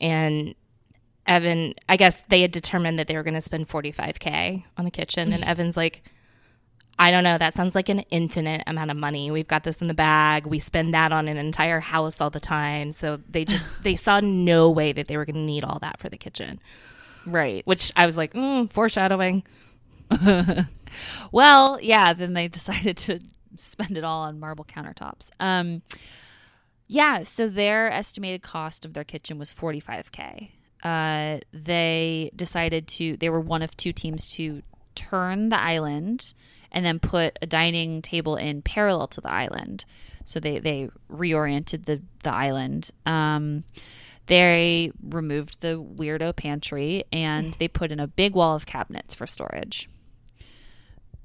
And 0.00 0.54
Evan, 1.26 1.74
I 1.88 1.96
guess 1.96 2.22
they 2.28 2.42
had 2.42 2.52
determined 2.52 2.98
that 2.98 3.08
they 3.08 3.16
were 3.16 3.22
going 3.22 3.34
to 3.34 3.40
spend 3.40 3.68
45k 3.68 4.64
on 4.78 4.84
the 4.84 4.90
kitchen. 4.90 5.32
And 5.32 5.42
Evan's 5.44 5.76
like 5.76 6.02
I 6.98 7.10
don't 7.10 7.24
know, 7.24 7.36
that 7.36 7.54
sounds 7.54 7.74
like 7.74 7.88
an 7.90 8.00
infinite 8.10 8.62
amount 8.66 8.90
of 8.90 8.96
money. 8.96 9.30
We've 9.30 9.46
got 9.46 9.64
this 9.64 9.82
in 9.82 9.88
the 9.88 9.94
bag. 9.94 10.46
We 10.46 10.58
spend 10.58 10.94
that 10.94 11.12
on 11.12 11.28
an 11.28 11.36
entire 11.36 11.80
house 11.80 12.20
all 12.20 12.30
the 12.30 12.40
time. 12.40 12.90
So 12.92 13.20
they 13.28 13.44
just 13.44 13.64
they 13.82 13.96
saw 13.96 14.20
no 14.20 14.70
way 14.70 14.92
that 14.92 15.06
they 15.06 15.16
were 15.16 15.24
going 15.26 15.34
to 15.36 15.40
need 15.40 15.64
all 15.64 15.78
that 15.80 16.00
for 16.00 16.08
the 16.08 16.16
kitchen, 16.16 16.58
right 17.26 17.66
which 17.66 17.92
I 17.96 18.06
was 18.06 18.16
like, 18.16 18.32
mm, 18.34 18.72
foreshadowing. 18.72 19.44
Well, 21.32 21.78
yeah, 21.82 22.12
then 22.14 22.32
they 22.32 22.48
decided 22.58 22.96
to 22.98 23.20
spend 23.56 23.96
it 23.96 24.04
all 24.04 24.22
on 24.22 24.40
marble 24.40 24.64
countertops. 24.64 25.28
Um, 25.40 25.82
Yeah, 26.88 27.24
so 27.24 27.48
their 27.48 27.90
estimated 27.90 28.42
cost 28.42 28.84
of 28.84 28.94
their 28.94 29.04
kitchen 29.04 29.38
was 29.38 29.52
45k. 29.52 30.50
Uh, 30.82 31.40
they 31.52 32.30
decided 32.36 32.86
to 32.86 33.16
they 33.16 33.28
were 33.28 33.40
one 33.40 33.62
of 33.62 33.76
two 33.76 33.92
teams 33.92 34.28
to 34.36 34.62
turn 34.94 35.48
the 35.48 35.58
island 35.60 36.32
and 36.76 36.84
then 36.84 37.00
put 37.00 37.38
a 37.40 37.46
dining 37.46 38.02
table 38.02 38.36
in 38.36 38.60
parallel 38.60 39.08
to 39.08 39.22
the 39.22 39.32
island. 39.32 39.86
So 40.24 40.38
they 40.38 40.58
they 40.58 40.90
reoriented 41.10 41.86
the 41.86 42.02
the 42.22 42.32
island. 42.32 42.90
Um, 43.06 43.64
they 44.26 44.92
removed 45.02 45.62
the 45.62 45.82
weirdo 45.82 46.36
pantry 46.36 47.04
and 47.10 47.54
they 47.54 47.66
put 47.66 47.90
in 47.90 47.98
a 47.98 48.06
big 48.06 48.34
wall 48.34 48.54
of 48.54 48.66
cabinets 48.66 49.14
for 49.14 49.26
storage. 49.26 49.88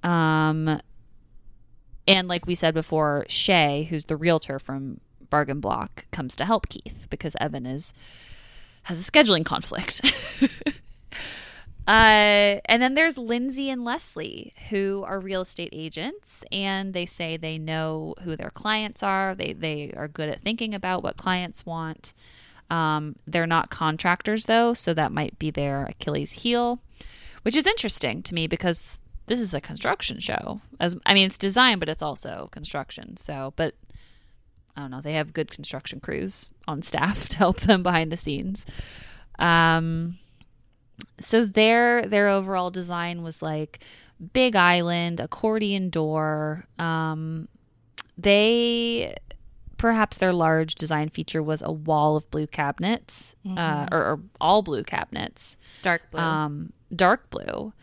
Um, 0.04 0.80
and 2.08 2.28
like 2.28 2.46
we 2.46 2.56
said 2.56 2.74
before, 2.74 3.26
Shay, 3.28 3.88
who's 3.90 4.06
the 4.06 4.16
realtor 4.16 4.58
from 4.58 5.02
Bargain 5.30 5.60
Block, 5.60 6.06
comes 6.12 6.36
to 6.38 6.46
help 6.46 6.70
Keith 6.70 7.08
because 7.10 7.36
Evan 7.42 7.66
is 7.66 7.94
has 8.84 9.06
a 9.06 9.12
scheduling 9.12 9.44
conflict. 9.46 10.14
uh, 11.92 12.62
and 12.64 12.82
then 12.82 12.96
there's 12.96 13.18
Lindsay 13.18 13.70
and 13.70 13.84
Leslie, 13.84 14.54
who 14.70 15.04
are 15.06 15.20
real 15.20 15.42
estate 15.42 15.74
agents, 15.74 16.42
and 16.50 16.94
they 16.94 17.06
say 17.06 17.36
they 17.36 17.58
know 17.58 18.16
who 18.24 18.38
their 18.38 18.50
clients 18.50 19.04
are. 19.04 19.36
They 19.36 19.52
they 19.52 19.94
are 19.98 20.08
good 20.08 20.30
at 20.30 20.42
thinking 20.42 20.74
about 20.74 21.04
what 21.04 21.18
clients 21.18 21.66
want. 21.66 22.14
Um, 22.70 23.18
they're 23.28 23.46
not 23.46 23.72
contractors 23.72 24.46
though, 24.46 24.74
so 24.74 24.94
that 24.94 25.12
might 25.12 25.38
be 25.38 25.52
their 25.52 25.84
Achilles 25.84 26.32
heel, 26.32 26.80
which 27.42 27.58
is 27.58 27.66
interesting 27.66 28.24
to 28.24 28.34
me 28.34 28.48
because 28.48 29.02
this 29.26 29.42
is 29.42 29.54
a 29.54 29.60
construction 29.60 30.22
show. 30.22 30.62
As 30.80 30.96
I 31.06 31.14
mean, 31.14 31.26
it's 31.26 31.38
design, 31.38 31.78
but 31.78 31.90
it's 31.90 32.02
also 32.02 32.48
construction. 32.54 33.18
So, 33.18 33.52
but 33.58 33.76
I 34.78 34.82
don't 34.84 34.92
know. 34.92 35.02
They 35.02 35.16
have 35.16 35.34
good 35.34 35.52
construction 35.52 36.00
crews 36.00 36.48
on 36.70 36.84
staff 36.84 37.28
to 37.28 37.38
help 37.38 37.60
them 37.60 37.84
behind 37.84 38.14
the 38.14 38.18
scenes. 38.18 38.66
Um, 39.40 40.20
so 41.22 41.46
their 41.46 42.06
their 42.06 42.28
overall 42.28 42.72
design 42.72 43.24
was 43.24 43.42
like 43.42 43.80
big 44.34 44.56
island, 44.56 45.20
accordion 45.20 45.90
door. 45.90 46.66
Um, 46.78 47.48
they 48.18 49.16
perhaps 49.78 50.18
their 50.18 50.34
large 50.34 50.76
design 50.76 51.10
feature 51.10 51.42
was 51.42 51.62
a 51.62 51.72
wall 51.72 52.16
of 52.16 52.30
blue 52.30 52.46
cabinets, 52.46 53.36
mm-hmm. 53.46 53.58
uh, 53.58 53.88
or, 53.92 54.00
or, 54.00 54.20
all 54.40 54.62
blue 54.62 54.84
cabinets, 54.84 55.58
dark 55.82 56.04
blue, 56.12 56.22
um, 56.22 56.74
dark 56.96 57.30
blue 57.32 57.74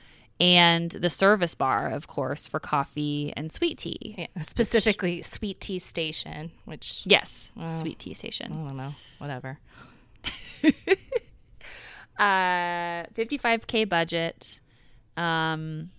and 0.40 0.92
the 0.92 1.10
service 1.10 1.54
bar, 1.54 1.90
of 1.90 2.06
course, 2.06 2.46
for 2.46 2.60
coffee 2.60 3.32
and 3.36 3.52
sweet 3.52 3.78
tea. 3.78 4.14
Yeah, 4.18 4.42
specifically 4.42 5.16
which, 5.16 5.26
sweet 5.26 5.60
tea 5.60 5.78
station, 5.78 6.52
which 6.64 7.02
yes, 7.04 7.50
sweet 7.78 7.98
tea 7.98 8.14
station. 8.14 8.52
I 8.52 8.56
don't 8.56 8.76
know, 8.76 8.94
whatever. 9.18 9.58
uh, 12.18 13.04
fifty-five 13.14 13.66
k 13.66 13.84
budget, 13.84 14.60
um, 15.16 15.90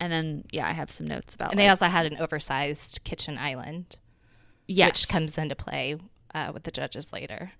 and 0.00 0.12
then 0.12 0.44
yeah, 0.52 0.68
I 0.68 0.72
have 0.72 0.90
some 0.90 1.06
notes 1.06 1.34
about. 1.34 1.50
And 1.50 1.58
like, 1.58 1.64
they 1.64 1.68
also 1.68 1.86
had 1.86 2.06
an 2.06 2.18
oversized 2.18 3.04
kitchen 3.04 3.38
island, 3.38 3.96
yes. 4.66 4.88
which 4.88 5.08
comes 5.08 5.38
into 5.38 5.54
play 5.54 5.96
uh, 6.34 6.50
with 6.52 6.64
the 6.64 6.70
judges 6.70 7.12
later 7.12 7.52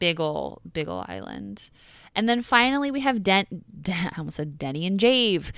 big 0.00 0.18
ol' 0.18 0.60
big 0.72 0.88
ol' 0.88 1.04
island. 1.06 1.70
And 2.16 2.28
then 2.28 2.42
finally 2.42 2.90
we 2.90 2.98
have 3.00 3.22
Den, 3.22 3.46
Den 3.80 4.10
I 4.12 4.18
almost 4.18 4.38
said 4.38 4.58
Denny 4.58 4.84
and 4.86 4.98
Dave. 4.98 5.52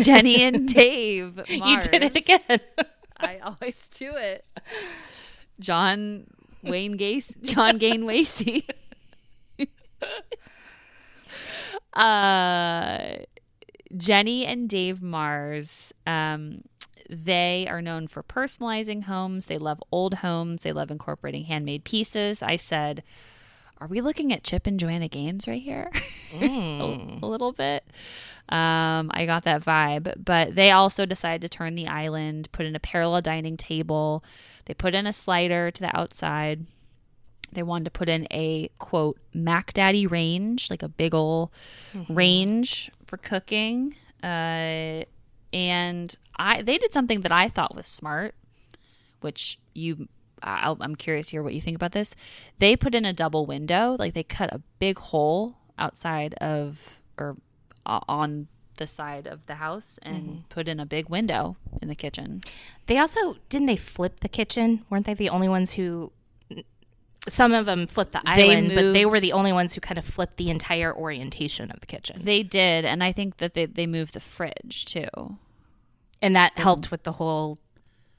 Jenny 0.00 0.42
and 0.42 0.66
Dave. 0.74 1.40
You 1.48 1.80
did 1.80 2.02
it 2.02 2.16
again. 2.16 2.60
I 3.16 3.38
always 3.38 3.88
do 3.90 4.16
it. 4.16 4.44
John 5.60 6.26
Wayne 6.64 6.98
Gacy 6.98 7.40
John 7.42 7.78
Gain 7.78 8.02
Wacy. 8.02 8.68
Uh 11.94 13.16
Jenny 13.96 14.44
and 14.44 14.68
Dave 14.68 14.98
Marrs. 14.98 15.92
Um 16.06 16.62
they 17.08 17.66
are 17.68 17.82
known 17.82 18.08
for 18.08 18.22
personalizing 18.22 19.04
homes. 19.04 19.46
They 19.46 19.58
love 19.58 19.82
old 19.92 20.14
homes. 20.14 20.62
They 20.62 20.72
love 20.72 20.90
incorporating 20.90 21.44
handmade 21.44 21.84
pieces. 21.84 22.42
I 22.42 22.56
said, 22.56 23.02
are 23.78 23.88
we 23.88 24.00
looking 24.00 24.32
at 24.32 24.42
Chip 24.42 24.66
and 24.66 24.78
Joanna 24.78 25.08
Gaines 25.08 25.48
right 25.48 25.62
here? 25.62 25.90
Mm. 26.34 27.22
a, 27.22 27.24
a, 27.24 27.28
little 27.28 27.52
bit. 27.52 27.84
Um, 28.48 29.08
I 29.14 29.24
got 29.24 29.44
that 29.44 29.64
vibe. 29.64 30.14
But 30.16 30.56
they 30.56 30.72
also 30.72 31.06
decided 31.06 31.42
to 31.42 31.48
turn 31.48 31.76
the 31.76 31.86
island, 31.86 32.50
put 32.50 32.66
in 32.66 32.74
a 32.74 32.80
parallel 32.80 33.20
dining 33.20 33.56
table. 33.56 34.24
They 34.64 34.74
put 34.74 34.96
in 34.96 35.06
a 35.06 35.12
slider 35.12 35.70
to 35.70 35.80
the 35.80 35.96
outside. 35.96 36.66
They 37.54 37.62
wanted 37.62 37.84
to 37.84 37.90
put 37.90 38.08
in 38.08 38.26
a 38.30 38.70
quote 38.78 39.18
Mac 39.32 39.72
Daddy 39.72 40.06
range, 40.06 40.70
like 40.70 40.82
a 40.82 40.88
big 40.88 41.14
ol' 41.14 41.52
mm-hmm. 41.92 42.14
range 42.14 42.90
for 43.06 43.16
cooking. 43.16 43.96
Uh, 44.22 45.04
and 45.52 46.14
I 46.36 46.62
they 46.62 46.78
did 46.78 46.92
something 46.92 47.20
that 47.22 47.32
I 47.32 47.48
thought 47.48 47.74
was 47.74 47.86
smart, 47.86 48.34
which 49.20 49.58
you 49.74 50.08
i 50.42 50.74
am 50.80 50.94
curious 50.94 51.28
to 51.28 51.30
hear 51.32 51.42
what 51.42 51.54
you 51.54 51.60
think 51.60 51.76
about 51.76 51.92
this. 51.92 52.14
They 52.58 52.76
put 52.76 52.94
in 52.94 53.04
a 53.04 53.12
double 53.12 53.46
window, 53.46 53.96
like 53.98 54.14
they 54.14 54.22
cut 54.22 54.52
a 54.52 54.60
big 54.78 54.98
hole 54.98 55.56
outside 55.78 56.34
of 56.34 56.98
or 57.18 57.36
uh, 57.86 58.00
on 58.08 58.48
the 58.76 58.86
side 58.86 59.26
of 59.26 59.46
the 59.46 59.54
house 59.54 59.98
and 60.02 60.22
mm-hmm. 60.22 60.38
put 60.48 60.68
in 60.68 60.80
a 60.80 60.86
big 60.86 61.08
window 61.08 61.56
in 61.80 61.88
the 61.88 61.94
kitchen. 61.94 62.42
They 62.86 62.98
also 62.98 63.36
didn't 63.48 63.66
they 63.66 63.76
flip 63.76 64.20
the 64.20 64.28
kitchen? 64.28 64.84
Weren't 64.90 65.06
they 65.06 65.14
the 65.14 65.30
only 65.30 65.48
ones 65.48 65.74
who? 65.74 66.12
Some 67.26 67.54
of 67.54 67.64
them 67.64 67.86
flipped 67.86 68.12
the 68.12 68.20
island, 68.26 68.68
moved, 68.68 68.74
but 68.74 68.92
they 68.92 69.06
were 69.06 69.18
the 69.18 69.32
only 69.32 69.52
ones 69.52 69.74
who 69.74 69.80
kind 69.80 69.98
of 69.98 70.04
flipped 70.04 70.36
the 70.36 70.50
entire 70.50 70.94
orientation 70.94 71.70
of 71.70 71.80
the 71.80 71.86
kitchen. 71.86 72.16
They 72.22 72.42
did, 72.42 72.84
and 72.84 73.02
I 73.02 73.12
think 73.12 73.38
that 73.38 73.54
they 73.54 73.64
they 73.66 73.86
moved 73.86 74.12
the 74.12 74.20
fridge 74.20 74.84
too, 74.84 75.38
and 76.20 76.36
that 76.36 76.58
helped 76.58 76.90
with 76.90 77.04
the 77.04 77.12
whole 77.12 77.58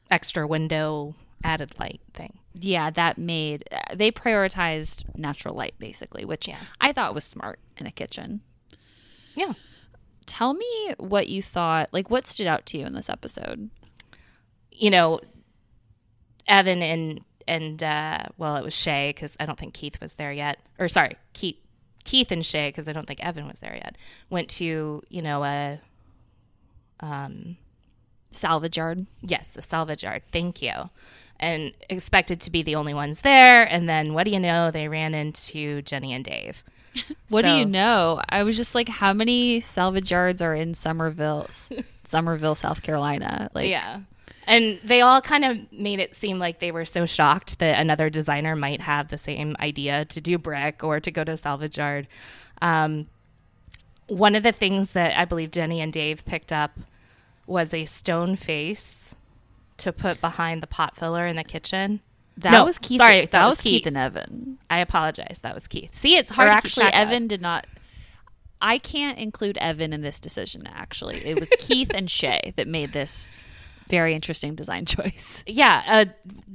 extra 0.10 0.48
window 0.48 1.14
added 1.44 1.80
light 1.80 2.02
thing. 2.14 2.40
Yeah, 2.60 2.90
that 2.90 3.18
made 3.18 3.68
uh, 3.72 3.96
they 3.96 4.12
prioritized 4.12 5.04
natural 5.16 5.54
light 5.54 5.76
basically, 5.78 6.26
which 6.26 6.48
yeah. 6.48 6.58
I 6.82 6.92
thought 6.92 7.14
was 7.14 7.24
smart 7.24 7.60
in 7.78 7.86
a 7.86 7.92
kitchen. 7.92 8.42
Yeah. 9.36 9.54
Tell 10.26 10.54
me 10.56 10.96
what 10.98 11.28
you 11.28 11.44
thought, 11.44 11.90
like 11.92 12.10
what 12.10 12.26
stood 12.26 12.48
out 12.48 12.66
to 12.68 12.80
you 12.80 12.86
in 12.86 12.94
this 12.94 13.10
episode? 13.10 13.70
You 14.72 14.90
know, 14.90 15.20
Evan 16.48 16.82
and 16.82 17.22
and 17.48 17.82
uh, 17.84 18.24
well, 18.38 18.56
it 18.56 18.64
was 18.64 18.74
Shay 18.74 19.10
because 19.10 19.36
I 19.40 19.46
don't 19.46 19.58
think 19.60 19.74
Keith 19.74 20.00
was 20.02 20.16
there 20.16 20.32
yet. 20.32 20.60
Or 20.80 20.88
sorry, 20.88 21.18
Keith 21.34 21.58
Keith 22.04 22.32
and 22.32 22.46
Shay 22.46 22.70
because 22.70 22.88
I 22.88 22.94
don't 22.94 23.08
think 23.08 23.24
Evan 23.24 23.48
was 23.48 23.60
there 23.60 23.76
yet. 23.76 23.98
Went 24.30 24.50
to 24.52 25.02
you 25.10 25.22
know 25.22 25.44
a 25.44 25.80
um 27.00 27.58
salvage 28.32 28.78
yard. 28.78 29.06
Yes, 29.22 29.56
a 29.58 29.62
salvage 29.62 30.04
yard. 30.04 30.24
Thank 30.32 30.62
you 30.62 30.90
and 31.40 31.74
expected 31.90 32.42
to 32.42 32.52
be 32.52 32.64
the 32.64 32.76
only 32.76 32.94
ones 32.94 33.22
there. 33.22 33.64
And 33.64 33.90
then 33.90 34.14
what 34.14 34.24
do 34.26 34.32
you 34.32 34.40
know? 34.40 34.72
They 34.72 34.88
ran 34.88 35.14
into 35.14 35.82
Jenny 35.82 36.14
and 36.14 36.24
Dave. 36.24 36.64
what 37.30 37.44
so, 37.44 37.52
do 37.52 37.58
you 37.58 37.66
know? 37.66 38.22
I 38.30 38.44
was 38.44 38.56
just 38.56 38.76
like, 38.76 38.88
how 38.88 39.14
many 39.14 39.60
salvage 39.60 40.12
yards 40.12 40.42
are 40.42 40.56
in 40.56 40.74
Summerville, 40.74 41.48
Summerville, 42.08 42.56
South 42.56 42.82
Carolina? 42.82 43.50
Like, 43.54 43.70
yeah. 43.70 44.02
And 44.48 44.80
they 44.84 45.02
all 45.02 45.22
kind 45.22 45.46
of 45.46 45.72
made 45.72 46.00
it 46.00 46.16
seem 46.16 46.40
like 46.40 46.60
they 46.60 46.72
were 46.72 46.86
so 46.86 47.06
shocked 47.06 47.60
that 47.60 47.80
another 47.80 48.10
designer 48.10 48.56
might 48.56 48.82
have 48.82 49.10
the 49.10 49.18
same 49.18 49.56
idea 49.60 50.06
to 50.06 50.22
do 50.22 50.38
brick 50.38 50.84
or 50.84 51.00
to 51.00 51.12
go 51.12 51.24
to 51.24 51.32
a 51.32 51.38
salvage 51.38 51.78
yard. 51.78 52.08
Um, 52.62 53.08
one 54.08 54.36
of 54.36 54.44
the 54.44 54.52
things 54.52 54.92
that 54.92 55.18
I 55.18 55.26
believe 55.26 55.52
Jenny 55.52 55.82
and 55.82 55.92
Dave 55.92 56.26
picked 56.26 56.52
up 56.52 56.78
was 57.48 57.74
a 57.74 57.86
stone 57.86 58.36
face 58.36 59.16
to 59.78 59.92
put 59.92 60.22
behind 60.22 60.62
the 60.64 60.68
pot 60.68 60.96
filler 60.96 61.26
in 61.26 61.36
the 61.36 61.44
kitchen. 61.44 62.02
That 62.38 62.52
no, 62.52 62.66
was 62.66 62.78
Keith. 62.78 62.98
Sorry, 62.98 63.22
that, 63.22 63.32
that 63.32 63.46
was 63.48 63.62
Keith. 63.62 63.84
Keith. 63.84 63.88
and 63.88 63.98
Evan. 63.98 64.58
I 64.70 64.80
apologize. 64.80 65.40
That 65.42 65.56
was 65.56 65.68
Keith. 65.68 65.96
See, 65.96 66.18
it's 66.18 66.32
hard. 66.32 66.48
Or 66.48 66.52
actually, 66.52 66.88
Evan 66.88 67.24
of. 67.24 67.30
did 67.30 67.42
not. 67.42 67.66
I 68.62 68.78
can't 68.78 69.18
include 69.18 69.58
Evan 69.58 69.94
in 69.94 70.02
this 70.02 70.20
decision. 70.20 70.68
Actually, 70.68 71.26
it 71.26 71.40
was 71.40 71.50
Keith 71.60 71.92
and 71.94 72.10
Shay 72.10 72.54
that 72.58 72.68
made 72.68 72.92
this 72.94 73.32
very 73.90 74.14
interesting 74.14 74.56
design 74.56 74.86
choice. 74.86 75.44
Yeah, 75.46 75.84
uh, 75.88 76.06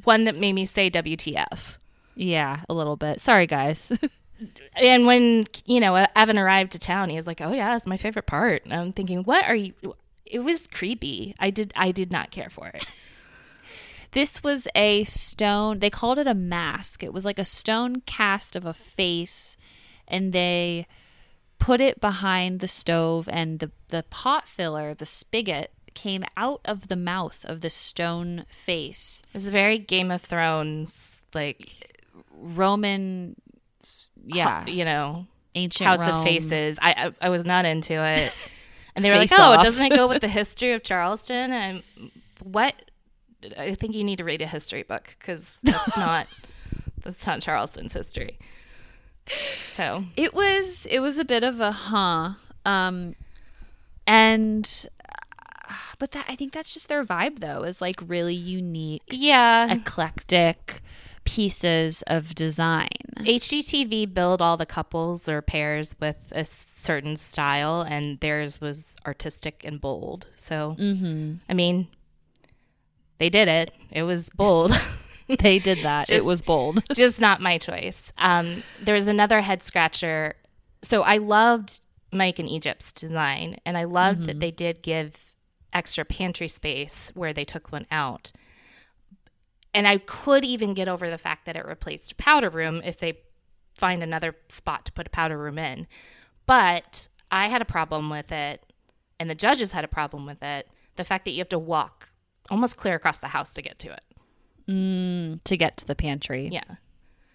one 0.04 0.24
that 0.24 0.36
made 0.36 0.52
me 0.52 0.66
say 0.66 0.90
WTF. 0.90 1.76
Yeah, 2.14 2.60
a 2.68 2.74
little 2.74 2.96
bit. 2.96 3.20
Sorry, 3.20 3.46
guys. 3.46 3.92
and 4.76 5.06
when 5.06 5.46
you 5.64 5.80
know 5.80 6.06
Evan 6.16 6.38
arrived 6.38 6.72
to 6.72 6.78
town, 6.78 7.10
he 7.10 7.16
was 7.16 7.26
like, 7.26 7.40
"Oh 7.40 7.52
yeah, 7.52 7.74
it's 7.76 7.86
my 7.86 7.96
favorite 7.96 8.26
part." 8.26 8.64
And 8.64 8.74
I'm 8.74 8.92
thinking, 8.92 9.22
"What 9.24 9.44
are 9.46 9.54
you?" 9.54 9.74
It 10.26 10.40
was 10.40 10.66
creepy. 10.66 11.34
I 11.38 11.50
did. 11.50 11.72
I 11.76 11.92
did 11.92 12.12
not 12.12 12.30
care 12.30 12.50
for 12.50 12.68
it. 12.68 12.86
This 14.12 14.42
was 14.42 14.66
a 14.74 15.04
stone, 15.04 15.78
they 15.78 15.90
called 15.90 16.18
it 16.18 16.26
a 16.26 16.34
mask. 16.34 17.02
It 17.02 17.12
was 17.12 17.24
like 17.24 17.38
a 17.38 17.44
stone 17.44 18.02
cast 18.06 18.56
of 18.56 18.64
a 18.64 18.74
face, 18.74 19.56
and 20.08 20.32
they 20.32 20.86
put 21.60 21.80
it 21.80 22.00
behind 22.00 22.58
the 22.58 22.68
stove, 22.68 23.28
and 23.30 23.60
the, 23.60 23.70
the 23.88 24.04
pot 24.10 24.48
filler, 24.48 24.94
the 24.94 25.06
spigot, 25.06 25.70
came 25.94 26.24
out 26.36 26.60
of 26.64 26.88
the 26.88 26.96
mouth 26.96 27.44
of 27.48 27.60
the 27.60 27.70
stone 27.70 28.44
face. 28.50 29.22
It 29.28 29.34
was 29.34 29.46
a 29.46 29.50
very 29.50 29.78
Game 29.78 30.10
of 30.10 30.20
Thrones 30.22 31.18
like 31.34 31.98
Roman, 32.32 33.36
yeah, 34.24 34.66
you 34.66 34.84
know, 34.84 35.26
ancient 35.54 35.86
House 35.88 36.00
Rome. 36.00 36.16
of 36.16 36.24
Faces. 36.24 36.78
I, 36.80 36.90
I 37.20 37.26
I 37.26 37.28
was 37.28 37.44
not 37.44 37.64
into 37.64 37.94
it. 37.94 38.32
And 38.96 39.04
they 39.04 39.10
were 39.10 39.16
like, 39.16 39.30
"Oh, 39.32 39.52
off. 39.52 39.62
doesn't 39.62 39.86
it 39.86 39.94
go 39.94 40.08
with 40.08 40.20
the 40.20 40.28
history 40.40 40.72
of 40.72 40.82
Charleston?" 40.82 41.52
And 41.52 41.82
what? 42.42 42.74
I 43.56 43.76
think 43.76 43.94
you 43.94 44.02
need 44.02 44.18
to 44.18 44.24
read 44.24 44.42
a 44.42 44.48
history 44.48 44.82
book 44.82 45.14
because 45.18 45.58
that's 45.62 45.96
not 45.96 46.26
that's 47.04 47.24
not 47.24 47.40
Charleston's 47.40 47.92
history. 47.92 48.36
So 49.76 50.04
It 50.16 50.34
was 50.34 50.86
it 50.90 50.98
was 50.98 51.18
a 51.18 51.24
bit 51.24 51.44
of 51.44 51.60
a 51.60 51.70
huh, 51.70 52.30
um, 52.66 53.14
and 54.08 54.86
but 55.98 56.12
that 56.12 56.26
I 56.28 56.36
think 56.36 56.52
that's 56.52 56.72
just 56.72 56.88
their 56.88 57.04
vibe 57.04 57.40
though 57.40 57.62
is 57.64 57.80
like 57.80 57.96
really 58.06 58.34
unique, 58.34 59.02
yeah, 59.10 59.72
eclectic 59.72 60.80
pieces 61.24 62.02
of 62.06 62.34
design. 62.34 62.88
HGTV 63.18 64.12
billed 64.12 64.40
all 64.42 64.56
the 64.56 64.66
couples 64.66 65.28
or 65.28 65.42
pairs 65.42 65.94
with 66.00 66.16
a 66.32 66.44
certain 66.44 67.16
style, 67.16 67.82
and 67.82 68.18
theirs 68.20 68.60
was 68.60 68.94
artistic 69.06 69.62
and 69.64 69.80
bold. 69.80 70.26
So, 70.36 70.74
I 71.48 71.54
mean, 71.54 71.88
they 73.18 73.28
did 73.28 73.48
it. 73.48 73.72
It 73.90 74.02
was 74.04 74.28
bold. 74.30 74.72
They 75.38 75.60
did 75.60 75.84
that. 75.84 76.10
it 76.10 76.24
was 76.24 76.42
bold. 76.42 76.82
Just 76.92 77.20
not 77.20 77.40
my 77.40 77.56
choice. 77.56 78.12
Um, 78.18 78.64
there 78.82 78.96
was 78.96 79.06
another 79.06 79.40
head 79.42 79.62
scratcher. 79.62 80.34
So 80.82 81.02
I 81.02 81.18
loved 81.18 81.86
Mike 82.12 82.40
and 82.40 82.48
Egypt's 82.48 82.90
design, 82.90 83.58
and 83.64 83.78
I 83.78 83.84
loved 83.84 84.26
that 84.26 84.40
they 84.40 84.50
did 84.50 84.82
give 84.82 85.29
extra 85.72 86.04
pantry 86.04 86.48
space 86.48 87.10
where 87.14 87.32
they 87.32 87.44
took 87.44 87.72
one 87.72 87.86
out. 87.90 88.32
And 89.72 89.86
I 89.86 89.98
could 89.98 90.44
even 90.44 90.74
get 90.74 90.88
over 90.88 91.08
the 91.08 91.18
fact 91.18 91.46
that 91.46 91.56
it 91.56 91.64
replaced 91.64 92.12
a 92.12 92.16
powder 92.16 92.50
room 92.50 92.82
if 92.84 92.98
they 92.98 93.20
find 93.74 94.02
another 94.02 94.36
spot 94.48 94.84
to 94.86 94.92
put 94.92 95.06
a 95.06 95.10
powder 95.10 95.38
room 95.38 95.58
in. 95.58 95.86
But 96.46 97.08
I 97.30 97.48
had 97.48 97.62
a 97.62 97.66
problem 97.66 98.10
with 98.10 98.32
it, 98.32 98.64
and 99.20 99.30
the 99.30 99.34
judges 99.34 99.72
had 99.72 99.84
a 99.84 99.88
problem 99.88 100.26
with 100.26 100.42
it. 100.42 100.68
The 100.96 101.04
fact 101.04 101.24
that 101.24 101.30
you 101.30 101.38
have 101.38 101.48
to 101.50 101.58
walk 101.58 102.10
almost 102.50 102.76
clear 102.76 102.96
across 102.96 103.18
the 103.18 103.28
house 103.28 103.52
to 103.54 103.62
get 103.62 103.78
to 103.78 103.92
it. 103.92 104.04
Mm, 104.68 105.42
to 105.44 105.56
get 105.56 105.76
to 105.78 105.86
the 105.86 105.94
pantry. 105.94 106.48
Yeah. 106.50 106.76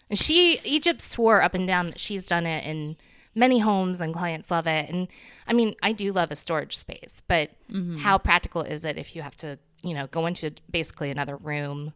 And 0.09 0.19
she, 0.19 0.59
Egypt 0.63 1.01
swore 1.01 1.41
up 1.41 1.53
and 1.53 1.67
down 1.67 1.87
that 1.87 1.99
she's 1.99 2.27
done 2.27 2.45
it 2.45 2.65
in 2.65 2.97
many 3.35 3.59
homes 3.59 4.01
and 4.01 4.13
clients 4.13 4.49
love 4.49 4.65
it. 4.65 4.89
And 4.89 5.09
I 5.45 5.53
mean, 5.53 5.75
I 5.83 5.91
do 5.91 6.11
love 6.11 6.31
a 6.31 6.35
storage 6.35 6.75
space, 6.75 7.21
but 7.27 7.51
mm-hmm. 7.71 7.97
how 7.97 8.17
practical 8.17 8.61
is 8.61 8.85
it 8.85 8.97
if 8.97 9.15
you 9.15 9.21
have 9.21 9.35
to, 9.37 9.59
you 9.83 9.93
know, 9.93 10.07
go 10.07 10.25
into 10.25 10.51
basically 10.71 11.11
another 11.11 11.35
room 11.35 11.93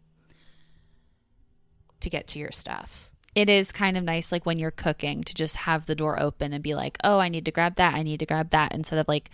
to 2.02 2.10
get 2.10 2.28
to 2.28 2.39
your 2.39 2.52
stuff? 2.52 3.10
It 3.36 3.49
is 3.49 3.71
kind 3.71 3.95
of 3.97 4.04
nice, 4.04 4.32
like 4.32 4.45
when 4.45 4.60
you're 4.60 4.71
cooking, 4.71 5.23
to 5.23 5.34
just 5.34 5.56
have 5.56 5.86
the 5.86 5.95
door 5.95 6.19
open 6.19 6.52
and 6.52 6.63
be 6.63 6.75
like, 6.75 6.97
"Oh, 7.04 7.19
I 7.19 7.30
need 7.30 7.45
to 7.45 7.52
grab 7.52 7.75
that. 7.75 7.93
I 7.93 8.02
need 8.04 8.19
to 8.19 8.25
grab 8.25 8.49
that," 8.49 8.73
instead 8.73 8.97
of 8.97 9.08
like, 9.08 9.30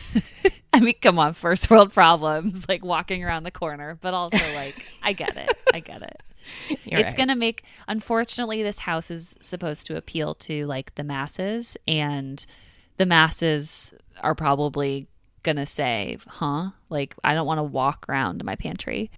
I 0.72 0.80
mean, 0.80 0.94
come 1.00 1.18
on, 1.18 1.34
first 1.34 1.70
world 1.70 1.92
problems, 1.92 2.66
like 2.68 2.84
walking 2.84 3.22
around 3.22 3.44
the 3.44 3.50
corner. 3.50 3.96
But 4.00 4.12
also, 4.12 4.38
like, 4.54 4.86
I 5.02 5.12
get 5.12 5.36
it. 5.36 5.56
I 5.72 5.80
get 5.80 6.02
it. 6.02 6.22
It's 6.84 6.92
right. 6.92 7.16
gonna 7.16 7.36
make. 7.36 7.64
Unfortunately, 7.88 8.62
this 8.62 8.80
house 8.80 9.10
is 9.10 9.34
supposed 9.40 9.86
to 9.86 9.96
appeal 9.96 10.34
to 10.36 10.66
like 10.66 10.94
the 10.94 11.04
masses, 11.04 11.76
and 11.86 12.44
the 12.96 13.06
masses 13.06 13.94
are 14.20 14.34
probably 14.34 15.06
gonna 15.42 15.66
say, 15.66 16.18
"Huh? 16.26 16.70
Like, 16.88 17.14
I 17.24 17.34
don't 17.34 17.46
want 17.46 17.58
to 17.58 17.64
walk 17.64 18.06
around 18.08 18.44
my 18.44 18.56
pantry." 18.56 19.10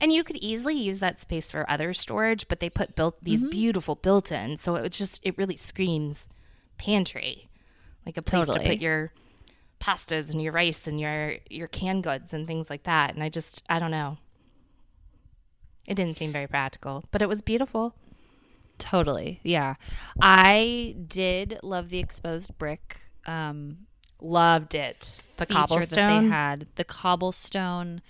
And 0.00 0.12
you 0.12 0.24
could 0.24 0.36
easily 0.36 0.74
use 0.74 0.98
that 1.00 1.20
space 1.20 1.50
for 1.50 1.68
other 1.70 1.92
storage, 1.92 2.48
but 2.48 2.60
they 2.60 2.70
put 2.70 2.94
built 2.94 3.22
these 3.22 3.40
mm-hmm. 3.40 3.50
beautiful 3.50 3.94
built-in, 3.94 4.56
so 4.56 4.74
it 4.76 4.82
was 4.82 4.96
just 4.96 5.20
it 5.22 5.36
really 5.38 5.56
screams 5.56 6.28
pantry, 6.78 7.48
like 8.06 8.16
a 8.16 8.22
place 8.22 8.46
to 8.46 8.60
put 8.60 8.78
your 8.78 9.12
pastas 9.80 10.30
and 10.30 10.42
your 10.42 10.52
rice 10.52 10.86
and 10.86 11.00
your 11.00 11.34
your 11.48 11.68
canned 11.68 12.02
goods 12.02 12.32
and 12.32 12.46
things 12.46 12.70
like 12.70 12.84
that. 12.84 13.14
And 13.14 13.22
I 13.22 13.28
just 13.28 13.62
I 13.68 13.78
don't 13.78 13.90
know. 13.90 14.18
It 15.88 15.94
didn't 15.94 16.18
seem 16.18 16.32
very 16.32 16.46
practical, 16.46 17.02
but 17.10 17.22
it 17.22 17.28
was 17.30 17.40
beautiful. 17.40 17.94
Totally. 18.76 19.40
Yeah. 19.42 19.74
I 20.20 20.94
did 21.08 21.58
love 21.62 21.88
the 21.88 21.98
exposed 21.98 22.56
brick 22.58 23.00
um 23.26 23.78
Loved 24.20 24.74
it. 24.74 25.22
The 25.36 25.46
feature 25.46 25.54
that 25.54 25.68
cobblestone. 25.68 26.24
they 26.24 26.28
had. 26.28 26.66
The 26.74 26.84
cobblestone. 26.84 28.02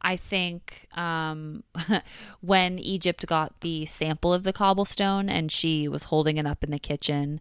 I 0.00 0.16
think 0.16 0.88
um 0.94 1.62
when 2.40 2.78
Egypt 2.78 3.26
got 3.26 3.60
the 3.60 3.84
sample 3.84 4.32
of 4.32 4.42
the 4.44 4.52
cobblestone 4.54 5.28
and 5.28 5.52
she 5.52 5.88
was 5.88 6.04
holding 6.04 6.38
it 6.38 6.46
up 6.46 6.64
in 6.64 6.70
the 6.70 6.78
kitchen 6.78 7.38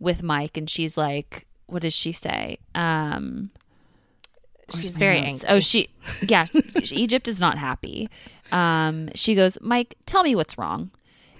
with 0.00 0.22
Mike 0.24 0.56
and 0.56 0.68
she's 0.68 0.96
like 0.98 1.46
what 1.66 1.82
does 1.82 1.94
she 1.94 2.10
say? 2.10 2.58
Um 2.74 3.50
She's 4.74 4.96
very 4.96 5.18
angry. 5.18 5.48
Oh, 5.48 5.60
she 5.60 5.88
yeah, 6.22 6.46
Egypt 6.92 7.28
is 7.28 7.40
not 7.40 7.58
happy. 7.58 8.08
Um 8.52 9.10
she 9.14 9.34
goes, 9.34 9.58
"Mike, 9.60 9.96
tell 10.06 10.22
me 10.22 10.34
what's 10.34 10.58
wrong." 10.58 10.90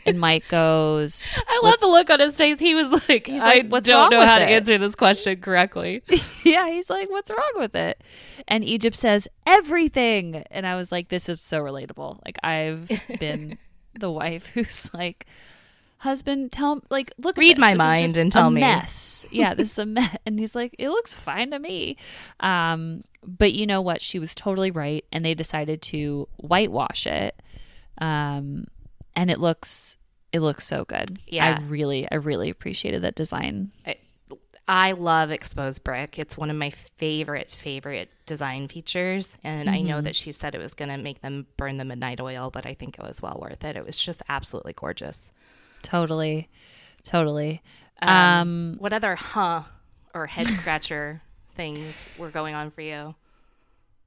And 0.07 0.19
Mike 0.19 0.49
goes, 0.49 1.29
I 1.49 1.61
love 1.63 1.81
the 1.81 1.87
look 1.87 2.09
on 2.09 2.21
his 2.21 2.37
face. 2.37 2.59
He 2.59 2.75
was 2.75 2.91
like, 2.91 3.27
He's 3.27 3.43
I 3.43 3.57
like, 3.57 3.69
"What's 3.69 3.87
don't 3.87 4.11
know 4.11 4.25
how 4.25 4.39
to 4.39 4.45
answer 4.45 4.79
this 4.79 4.95
question 4.95 5.41
correctly. 5.41 6.03
yeah, 6.45 6.69
he's 6.71 6.89
like, 6.89 7.11
"What's 7.11 7.31
wrong 7.31 7.53
with 7.57 7.75
it?" 7.75 8.03
And 8.47 8.65
Egypt 8.65 8.97
says, 8.97 9.29
"Everything." 9.47 10.45
And 10.51 10.67
I 10.67 10.77
was 10.77 10.91
like, 10.91 11.09
"This 11.09 11.29
is 11.29 11.41
so 11.41 11.59
relatable." 11.59 12.21
Like 12.25 12.39
I've 12.43 12.89
been 13.21 13.59
the 13.99 14.11
wife 14.11 14.47
who's 14.47 14.93
like, 14.95 15.27
"Husband, 15.99 16.51
tell 16.53 16.83
like 16.91 17.13
look 17.19 17.37
at 17.37 17.41
Read 17.41 17.57
this. 17.57 17.61
my 17.61 17.73
This 17.73 17.79
mind 17.79 18.19
and 18.19 18.33
tell 18.33 18.49
a 18.49 18.51
me." 18.51 18.61
Mess. 18.61 19.27
Yeah, 19.31 19.55
this 19.55 19.73
is 19.73 19.79
a 19.79 19.87
mess." 19.99 20.17
And 20.27 20.39
he's 20.39 20.55
like, 20.55 20.75
"It 20.79 20.89
looks 20.89 21.13
fine 21.13 21.51
to 21.51 21.59
me." 21.59 21.97
Um, 22.41 23.05
but 23.25 23.55
you 23.55 23.67
know 23.67 23.81
what? 23.81 24.01
She 24.01 24.19
was 24.19 24.35
totally 24.35 24.71
right, 24.71 25.05
and 25.13 25.25
they 25.25 25.35
decided 25.35 25.83
to 25.83 26.29
whitewash 26.37 27.07
it. 27.07 27.41
Um, 27.99 28.67
and 29.17 29.31
it 29.31 29.41
looks 29.41 29.99
it 30.33 30.41
looks 30.41 30.67
so 30.67 30.85
good. 30.85 31.19
Yeah. 31.27 31.59
I 31.59 31.65
really 31.65 32.09
I 32.11 32.17
really 32.17 32.51
appreciated 32.51 33.03
that 33.03 33.15
design. 33.15 33.73
I 34.71 34.93
love 34.93 35.31
exposed 35.31 35.83
brick. 35.83 36.19
It's 36.19 36.37
one 36.37 36.51
of 36.51 36.57
my 36.57 36.71
favorite, 36.99 37.51
favorite 37.51 38.11
design 38.27 38.69
features. 38.69 39.39
And 39.43 39.71
I 39.71 39.81
know 39.81 40.03
that 40.03 40.15
she 40.15 40.31
said 40.31 40.55
it 40.55 40.59
was 40.59 40.75
going 40.75 40.91
to 40.91 40.99
make 40.99 41.23
them 41.23 41.47
burn 41.57 41.79
the 41.79 41.87
midnight 41.87 42.21
oil, 42.21 42.51
but 42.51 42.67
I 42.67 42.75
think 42.75 42.99
it 42.99 43.03
was 43.03 43.23
well 43.23 43.39
worth 43.41 43.65
it. 43.65 43.77
It 43.77 43.87
was 43.87 43.99
just 43.99 44.23
absolutely 44.29 44.75
gorgeous. 44.75 45.33
Totally. 45.89 46.49
Totally. 47.03 47.63
Um, 48.03 48.09
Um, 48.11 48.77
what 48.79 48.93
other 48.93 49.17
huh 49.17 49.63
or 50.15 50.27
head 50.27 50.47
scratcher 50.49 51.23
things 51.55 52.05
were 52.19 52.31
going 52.31 52.55
on 52.55 52.71
for 52.71 52.83
you? 52.83 53.15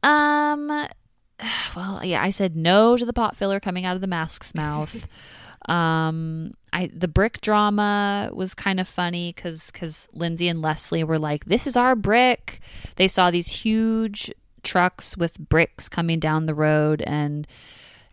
um 0.04 0.68
well, 1.76 2.02
yeah, 2.04 2.22
I 2.22 2.30
said 2.30 2.56
no 2.56 2.98
to 2.98 3.06
the 3.06 3.14
pot 3.14 3.36
filler 3.36 3.60
coming 3.60 3.86
out 3.86 3.96
of 3.96 4.02
the 4.02 4.08
mask's 4.08 4.54
mouth. 4.56 5.08
um 5.70 6.54
I 6.74 6.90
the 6.92 7.08
brick 7.08 7.42
drama 7.42 8.32
was 8.34 8.54
kind 8.56 8.80
of 8.80 8.88
funny 8.88 9.34
cuz 9.34 9.70
cuz 9.72 10.08
Lindsay 10.14 10.48
and 10.48 10.62
Leslie 10.62 11.04
were 11.04 11.20
like 11.20 11.46
this 11.46 11.68
is 11.68 11.76
our 11.76 11.96
brick. 11.96 12.60
They 12.96 13.08
saw 13.08 13.30
these 13.32 13.50
huge 13.64 14.32
trucks 14.64 15.18
with 15.18 15.38
bricks 15.40 15.90
coming 15.90 16.20
down 16.20 16.46
the 16.46 16.56
road 16.56 17.02
and 17.06 17.48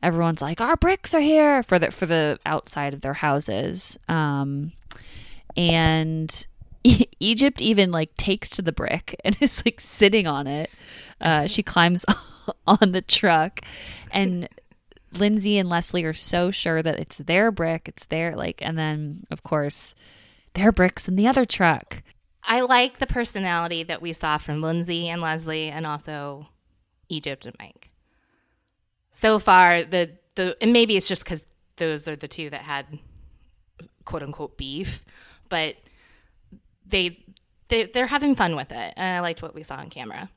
everyone's 0.02 0.42
like 0.42 0.60
our 0.60 0.76
bricks 0.76 1.14
are 1.14 1.20
here 1.20 1.62
for 1.62 1.78
the 1.78 1.90
for 1.90 2.06
the 2.06 2.38
outside 2.46 2.94
of 2.94 3.00
their 3.00 3.14
houses. 3.14 3.98
Um 4.08 4.72
and 5.56 6.46
Egypt 7.20 7.60
even 7.60 7.90
like 7.90 8.14
takes 8.14 8.48
to 8.50 8.62
the 8.62 8.72
brick 8.72 9.20
and 9.24 9.36
is 9.40 9.62
like 9.64 9.80
sitting 9.80 10.26
on 10.26 10.46
it. 10.46 10.70
Uh, 11.20 11.46
she 11.46 11.62
climbs 11.62 12.04
on 12.66 12.92
the 12.92 13.02
truck, 13.02 13.60
and 14.10 14.48
Lindsay 15.12 15.58
and 15.58 15.68
Leslie 15.68 16.04
are 16.04 16.12
so 16.12 16.50
sure 16.50 16.82
that 16.82 16.98
it's 16.98 17.18
their 17.18 17.50
brick. 17.50 17.88
It's 17.88 18.04
their 18.06 18.36
like, 18.36 18.62
and 18.62 18.78
then 18.78 19.26
of 19.30 19.42
course, 19.42 19.94
their 20.54 20.72
bricks 20.72 21.08
in 21.08 21.16
the 21.16 21.26
other 21.26 21.44
truck. 21.44 22.02
I 22.44 22.60
like 22.60 22.98
the 22.98 23.06
personality 23.06 23.82
that 23.82 24.00
we 24.00 24.12
saw 24.12 24.38
from 24.38 24.62
Lindsay 24.62 25.08
and 25.08 25.20
Leslie 25.20 25.68
and 25.68 25.86
also 25.86 26.46
Egypt 27.08 27.44
and 27.44 27.56
Mike. 27.58 27.90
So 29.10 29.38
far, 29.38 29.84
the, 29.84 30.10
the 30.34 30.56
and 30.60 30.72
maybe 30.72 30.96
it's 30.96 31.08
just 31.08 31.24
because 31.24 31.44
those 31.76 32.06
are 32.06 32.16
the 32.16 32.28
two 32.28 32.50
that 32.50 32.62
had 32.62 32.86
quote 34.04 34.22
unquote 34.22 34.56
beef, 34.56 35.04
but 35.48 35.76
they, 36.86 37.24
they 37.68 37.84
they're 37.84 38.06
having 38.06 38.34
fun 38.34 38.56
with 38.56 38.70
it, 38.70 38.94
and 38.96 39.16
I 39.16 39.20
liked 39.20 39.42
what 39.42 39.54
we 39.54 39.62
saw 39.62 39.76
on 39.76 39.90
camera. 39.90 40.30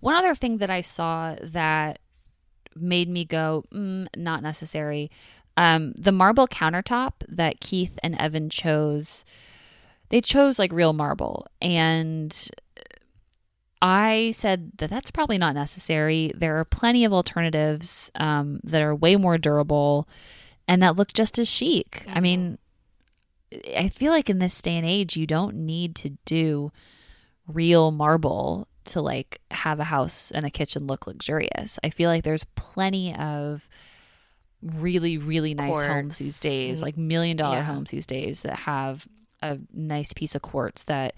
One 0.00 0.14
other 0.14 0.34
thing 0.34 0.58
that 0.58 0.70
I 0.70 0.80
saw 0.80 1.36
that 1.42 1.98
made 2.74 3.08
me 3.08 3.24
go, 3.24 3.64
mm, 3.72 4.06
not 4.16 4.42
necessary. 4.42 5.10
Um, 5.56 5.92
the 5.92 6.12
marble 6.12 6.48
countertop 6.48 7.12
that 7.28 7.60
Keith 7.60 7.98
and 8.02 8.16
Evan 8.18 8.48
chose, 8.48 9.24
they 10.08 10.20
chose 10.20 10.58
like 10.58 10.72
real 10.72 10.92
marble. 10.92 11.46
And 11.60 12.50
I 13.82 14.32
said 14.32 14.72
that 14.78 14.90
that's 14.90 15.10
probably 15.10 15.38
not 15.38 15.54
necessary. 15.54 16.32
There 16.34 16.58
are 16.58 16.64
plenty 16.64 17.04
of 17.04 17.12
alternatives 17.12 18.10
um, 18.14 18.60
that 18.64 18.82
are 18.82 18.94
way 18.94 19.16
more 19.16 19.38
durable 19.38 20.08
and 20.68 20.82
that 20.82 20.96
look 20.96 21.12
just 21.12 21.38
as 21.38 21.48
chic. 21.48 22.04
I 22.06 22.20
mean, 22.20 22.58
I 23.76 23.88
feel 23.88 24.12
like 24.12 24.30
in 24.30 24.38
this 24.38 24.60
day 24.60 24.76
and 24.76 24.86
age, 24.86 25.16
you 25.16 25.26
don't 25.26 25.56
need 25.56 25.96
to 25.96 26.10
do 26.24 26.70
real 27.46 27.90
marble 27.90 28.68
to 28.84 29.00
like 29.00 29.40
have 29.50 29.80
a 29.80 29.84
house 29.84 30.30
and 30.30 30.46
a 30.46 30.50
kitchen 30.50 30.86
look 30.86 31.06
luxurious. 31.06 31.78
I 31.82 31.90
feel 31.90 32.10
like 32.10 32.22
there's 32.22 32.44
plenty 32.54 33.14
of 33.14 33.68
really, 34.62 35.18
really 35.18 35.54
nice 35.54 35.72
Quartz 35.72 35.88
homes 35.88 36.18
these 36.18 36.40
days, 36.40 36.82
like 36.82 36.96
million 36.96 37.36
dollar 37.36 37.58
yeah. 37.58 37.64
homes 37.64 37.90
these 37.90 38.06
days 38.06 38.42
that 38.42 38.60
have 38.60 39.06
a 39.42 39.58
nice 39.72 40.12
piece 40.12 40.34
of 40.34 40.42
quartz 40.42 40.82
that 40.84 41.14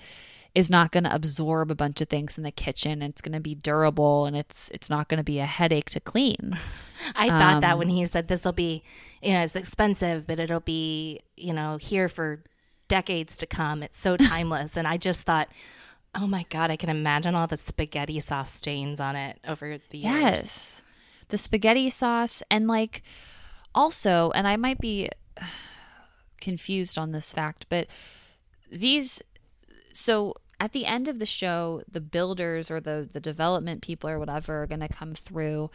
is 0.54 0.68
not 0.68 0.92
going 0.92 1.04
to 1.04 1.14
absorb 1.14 1.70
a 1.70 1.74
bunch 1.74 2.00
of 2.00 2.08
things 2.08 2.36
in 2.36 2.44
the 2.44 2.50
kitchen. 2.50 3.00
and 3.02 3.12
It's 3.12 3.22
going 3.22 3.32
to 3.32 3.40
be 3.40 3.54
durable 3.54 4.26
and 4.26 4.36
it's 4.36 4.70
it's 4.70 4.90
not 4.90 5.08
going 5.08 5.18
to 5.18 5.24
be 5.24 5.38
a 5.38 5.46
headache 5.46 5.88
to 5.90 6.00
clean. 6.00 6.58
I 7.16 7.28
thought 7.28 7.62
that 7.62 7.72
Um, 7.72 7.78
when 7.78 7.88
he 7.88 8.04
said 8.04 8.28
this 8.28 8.44
will 8.44 8.52
be, 8.52 8.82
you 9.22 9.32
know, 9.32 9.40
it's 9.42 9.56
expensive, 9.56 10.26
but 10.26 10.38
it'll 10.38 10.60
be, 10.60 11.20
you 11.36 11.52
know, 11.54 11.78
here 11.78 12.08
for 12.08 12.42
decades 12.88 13.36
to 13.38 13.46
come. 13.46 13.82
It's 13.82 13.98
so 13.98 14.16
timeless. 14.34 14.76
and 14.76 14.86
I 14.86 14.98
just 14.98 15.20
thought, 15.20 15.48
oh 16.14 16.26
my 16.26 16.44
God, 16.50 16.70
I 16.70 16.76
can 16.76 16.90
imagine 16.90 17.34
all 17.34 17.46
the 17.46 17.56
spaghetti 17.56 18.20
sauce 18.20 18.52
stains 18.52 19.00
on 19.00 19.16
it 19.16 19.38
over 19.48 19.78
the 19.90 19.98
years. 19.98 20.12
Yes. 20.20 20.82
The 21.28 21.38
spaghetti 21.38 21.88
sauce 21.88 22.42
and 22.50 22.68
like 22.68 23.02
also, 23.74 24.30
and 24.32 24.46
I 24.46 24.56
might 24.56 24.78
be 24.78 25.08
confused 26.42 26.98
on 26.98 27.12
this 27.12 27.32
fact, 27.32 27.66
but 27.70 27.86
these 28.70 29.22
so 29.94 30.34
at 30.62 30.70
the 30.72 30.86
end 30.86 31.08
of 31.08 31.18
the 31.18 31.26
show, 31.26 31.82
the 31.90 32.00
builders 32.00 32.70
or 32.70 32.78
the 32.80 33.08
the 33.12 33.20
development 33.20 33.82
people 33.82 34.08
or 34.08 34.18
whatever 34.18 34.62
are 34.62 34.66
going 34.66 34.80
to 34.88 34.88
come 35.00 35.12
through 35.14 35.70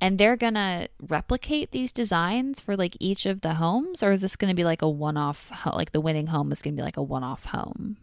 and 0.00 0.16
they're 0.16 0.36
going 0.36 0.54
to 0.54 0.88
replicate 1.08 1.72
these 1.72 1.90
designs 1.90 2.60
for 2.60 2.76
like 2.76 2.96
each 3.00 3.26
of 3.26 3.40
the 3.40 3.54
homes 3.54 4.00
or 4.02 4.12
is 4.12 4.20
this 4.20 4.36
going 4.36 4.48
to 4.48 4.54
be 4.54 4.62
like 4.64 4.80
a 4.80 4.88
one-off 4.88 5.50
like 5.74 5.90
the 5.90 6.00
winning 6.00 6.28
home 6.28 6.52
is 6.52 6.62
going 6.62 6.74
to 6.76 6.80
be 6.80 6.84
like 6.84 6.96
a 6.96 7.02
one-off 7.02 7.46
home? 7.46 7.96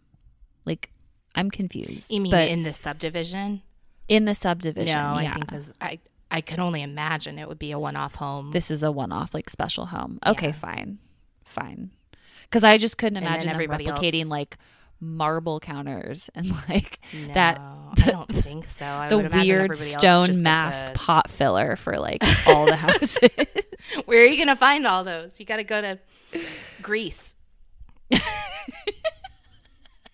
Like 0.66 0.90
I'm 1.34 1.50
confused. 1.50 2.12
You 2.12 2.20
mean 2.20 2.30
but 2.30 2.48
in 2.48 2.62
the 2.64 2.72
subdivision? 2.72 3.62
in 4.08 4.24
the 4.26 4.34
subdivision? 4.34 4.94
No, 4.96 5.18
yeah. 5.18 5.30
I 5.30 5.34
think 5.34 5.46
because 5.46 5.72
I, 5.80 5.98
I 6.30 6.40
could 6.42 6.58
only 6.60 6.82
imagine 6.82 7.38
it 7.38 7.48
would 7.48 7.58
be 7.58 7.72
a 7.72 7.78
one 7.78 7.96
off 7.96 8.14
home. 8.16 8.50
this 8.52 8.70
is 8.70 8.82
a 8.82 8.92
one-off 8.92 9.32
like 9.34 9.48
special 9.48 9.86
home 9.86 10.18
okay 10.26 10.48
Yeah. 10.48 10.52
fine 10.52 10.98
fine 11.44 11.90
because 12.42 12.62
i 12.64 12.76
just 12.78 12.98
couldn't 12.98 13.16
imagine 13.16 13.48
them 13.56 13.58
replicating 13.58 14.22
else- 14.22 14.30
like 14.30 14.58
marble 15.00 15.60
counters 15.60 16.30
and 16.34 16.50
like 16.68 16.98
no, 17.26 17.34
that 17.34 17.58
I 17.60 17.92
don't 18.10 18.34
think 18.34 18.64
so. 18.64 18.84
I 18.86 19.08
the 19.08 19.16
would 19.18 19.32
weird 19.32 19.40
everybody 19.50 19.68
else 19.68 19.78
just 19.80 19.98
stone 19.98 20.42
mask 20.42 20.86
a- 20.86 20.92
pot 20.92 21.30
filler 21.30 21.76
for 21.76 21.98
like 21.98 22.22
all 22.46 22.66
the 22.66 22.76
houses 22.76 23.18
Where 24.06 24.22
are 24.22 24.26
you 24.26 24.36
going 24.36 24.48
to 24.48 24.56
find 24.56 24.86
all 24.86 25.04
those? 25.04 25.38
You 25.38 25.46
got 25.46 25.56
to 25.56 25.64
go 25.64 25.80
to 25.80 25.98
Greece, 26.82 27.34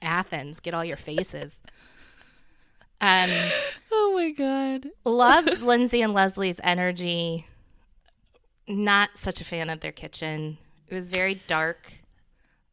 Athens, 0.00 0.60
get 0.60 0.74
all 0.74 0.84
your 0.84 0.96
faces. 0.96 1.60
Um, 3.00 3.30
oh 3.90 4.12
my 4.14 4.30
god 4.30 4.86
loved 5.04 5.60
Lindsay 5.60 6.02
and 6.02 6.12
Leslie's 6.12 6.60
energy. 6.62 7.46
Not 8.68 9.10
such 9.16 9.40
a 9.40 9.44
fan 9.44 9.70
of 9.70 9.80
their 9.80 9.90
kitchen. 9.92 10.58
It 10.88 10.94
was 10.94 11.10
very 11.10 11.40
dark. 11.48 11.92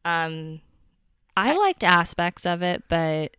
Um, 0.04 0.60
i 1.36 1.52
liked 1.56 1.84
aspects 1.84 2.44
of 2.46 2.62
it 2.62 2.84
but 2.88 3.36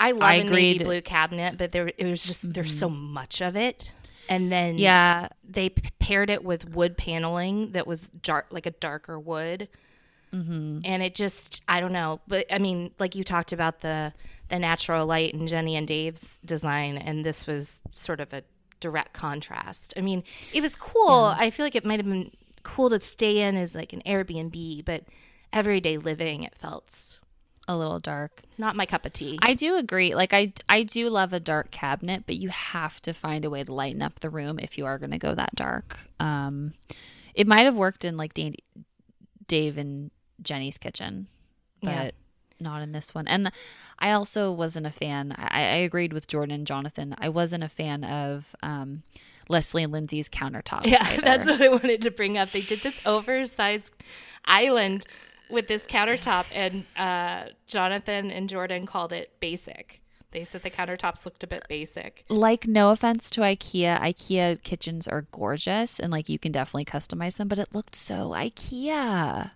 I 0.00 0.12
love 0.12 0.22
I 0.22 0.34
a 0.34 0.44
navy. 0.44 0.78
Mm-hmm. 0.78 0.84
blue 0.84 1.02
cabinet, 1.02 1.58
but 1.58 1.72
there 1.72 1.88
it 1.88 2.06
was 2.06 2.22
just 2.24 2.52
there's 2.54 2.78
so 2.78 2.88
much 2.88 3.40
of 3.42 3.56
it, 3.56 3.90
and 4.28 4.52
then 4.52 4.78
yeah 4.78 5.26
they 5.42 5.70
paired 5.70 6.30
it 6.30 6.44
with 6.44 6.68
wood 6.72 6.96
paneling 6.96 7.72
that 7.72 7.84
was 7.84 8.08
dark, 8.22 8.46
like 8.50 8.64
a 8.66 8.70
darker 8.70 9.18
wood, 9.18 9.68
Mm-hmm. 10.32 10.80
and 10.84 11.02
it 11.02 11.16
just 11.16 11.62
I 11.66 11.80
don't 11.80 11.90
know, 11.92 12.20
but 12.28 12.46
I 12.48 12.58
mean, 12.58 12.92
like 13.00 13.16
you 13.16 13.24
talked 13.24 13.52
about 13.52 13.80
the 13.80 14.12
the 14.50 14.60
natural 14.60 15.04
light 15.04 15.34
in 15.34 15.48
Jenny 15.48 15.74
and 15.74 15.88
Dave's 15.88 16.38
design, 16.44 16.96
and 16.96 17.24
this 17.24 17.48
was 17.48 17.80
sort 17.92 18.20
of 18.20 18.32
a 18.32 18.44
direct 18.78 19.14
contrast. 19.14 19.94
I 19.96 20.00
mean, 20.00 20.22
it 20.54 20.60
was 20.60 20.76
cool. 20.76 21.34
I 21.36 21.50
feel 21.50 21.66
like 21.66 21.74
it 21.74 21.84
might 21.84 21.98
have 21.98 22.06
been 22.06 22.30
cool 22.62 22.88
to 22.90 23.00
stay 23.00 23.40
in 23.40 23.56
as 23.56 23.74
like 23.74 23.92
an 23.92 24.02
Airbnb, 24.06 24.84
but 24.84 25.02
everyday 25.52 25.96
living 25.96 26.42
it 26.42 26.54
felt 26.54 27.18
a 27.66 27.76
little 27.76 28.00
dark 28.00 28.42
not 28.56 28.74
my 28.76 28.86
cup 28.86 29.04
of 29.04 29.12
tea. 29.12 29.38
I 29.42 29.52
do 29.54 29.76
agree. 29.76 30.14
Like 30.14 30.32
I 30.32 30.52
I 30.68 30.82
do 30.84 31.08
love 31.10 31.32
a 31.34 31.40
dark 31.40 31.70
cabinet, 31.70 32.24
but 32.26 32.36
you 32.36 32.48
have 32.48 33.00
to 33.02 33.12
find 33.12 33.44
a 33.44 33.50
way 33.50 33.62
to 33.62 33.72
lighten 33.74 34.00
up 34.02 34.20
the 34.20 34.30
room 34.30 34.58
if 34.58 34.78
you 34.78 34.86
are 34.86 34.98
going 34.98 35.10
to 35.10 35.18
go 35.18 35.34
that 35.34 35.54
dark. 35.54 35.98
Um 36.18 36.72
it 37.34 37.46
might 37.46 37.64
have 37.64 37.74
worked 37.76 38.04
in 38.06 38.16
like 38.16 38.32
Dave, 38.34 38.54
Dave 39.46 39.78
and 39.78 40.10
Jenny's 40.42 40.78
kitchen, 40.78 41.28
but 41.82 41.90
Yeah. 41.90 42.10
not 42.58 42.82
in 42.82 42.92
this 42.92 43.14
one. 43.14 43.28
And 43.28 43.52
I 43.98 44.12
also 44.12 44.50
wasn't 44.50 44.86
a 44.86 44.90
fan. 44.90 45.34
I, 45.36 45.60
I 45.60 45.76
agreed 45.84 46.12
with 46.12 46.26
Jordan 46.26 46.54
and 46.54 46.66
Jonathan. 46.66 47.14
I 47.18 47.28
wasn't 47.28 47.64
a 47.64 47.68
fan 47.68 48.02
of 48.04 48.54
um 48.62 49.02
Leslie 49.50 49.82
and 49.82 49.92
Lindsay's 49.92 50.28
countertops. 50.28 50.86
Yeah, 50.86 51.06
either. 51.10 51.22
that's 51.22 51.46
what 51.46 51.60
I 51.62 51.68
wanted 51.68 52.02
to 52.02 52.10
bring 52.10 52.36
up. 52.38 52.50
They 52.50 52.60
did 52.62 52.80
this 52.80 53.06
oversized 53.06 53.92
island 54.46 55.04
with 55.50 55.68
this 55.68 55.86
countertop, 55.86 56.46
and 56.54 56.84
uh, 56.96 57.50
Jonathan 57.66 58.30
and 58.30 58.48
Jordan 58.48 58.86
called 58.86 59.12
it 59.12 59.32
basic. 59.40 60.00
They 60.30 60.44
said 60.44 60.62
the 60.62 60.70
countertops 60.70 61.24
looked 61.24 61.42
a 61.42 61.46
bit 61.46 61.64
basic. 61.68 62.24
like 62.28 62.66
no 62.66 62.90
offense 62.90 63.30
to 63.30 63.40
IKEA, 63.40 63.98
IKEA 63.98 64.62
kitchens 64.62 65.08
are 65.08 65.22
gorgeous 65.32 65.98
and 65.98 66.12
like 66.12 66.28
you 66.28 66.38
can 66.38 66.52
definitely 66.52 66.84
customize 66.84 67.36
them, 67.36 67.48
but 67.48 67.58
it 67.58 67.74
looked 67.74 67.96
so 67.96 68.30
IKEA. 68.30 69.52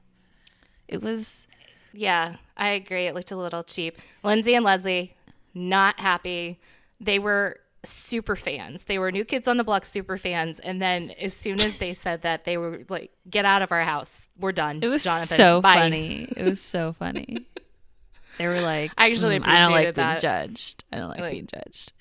It 0.88 1.02
was 1.02 1.46
Yeah, 1.92 2.36
I 2.56 2.70
agree. 2.70 3.06
It 3.06 3.14
looked 3.14 3.30
a 3.30 3.36
little 3.36 3.62
cheap. 3.62 3.98
Lindsay 4.22 4.54
and 4.54 4.64
Leslie, 4.64 5.14
not 5.52 6.00
happy. 6.00 6.58
They 7.00 7.18
were 7.18 7.58
super 7.84 8.36
fans. 8.36 8.84
They 8.84 8.98
were 8.98 9.10
New 9.10 9.24
Kids 9.24 9.48
on 9.48 9.56
the 9.56 9.64
Block 9.64 9.84
super 9.84 10.16
fans. 10.16 10.58
And 10.60 10.80
then 10.80 11.10
as 11.20 11.34
soon 11.34 11.60
as 11.60 11.76
they 11.78 11.94
said 11.94 12.22
that, 12.22 12.44
they 12.44 12.56
were 12.56 12.82
like, 12.88 13.10
get 13.28 13.44
out 13.44 13.62
of 13.62 13.72
our 13.72 13.82
house. 13.82 14.28
We're 14.38 14.52
done. 14.52 14.80
it 14.82 14.88
was 14.88 15.02
Jonathan, 15.04 15.36
so 15.36 15.60
bye." 15.60 15.74
funny. 15.74 16.28
It 16.36 16.44
was 16.44 16.60
so 16.60 16.92
funny. 16.98 17.46
They 18.38 18.48
were 18.48 18.62
like, 18.62 18.92
I 18.96 19.10
actually 19.10 19.38
"Mm, 19.40 19.46
I 19.46 19.58
don't 19.58 19.72
like 19.72 19.88
appreciated 19.88 19.94
being 19.94 20.20
judged. 20.20 20.84
I 20.90 20.96
don't 20.96 21.10
like, 21.10 21.20
Like- 21.20 21.32
being 21.32 21.48
judged. 21.52 21.92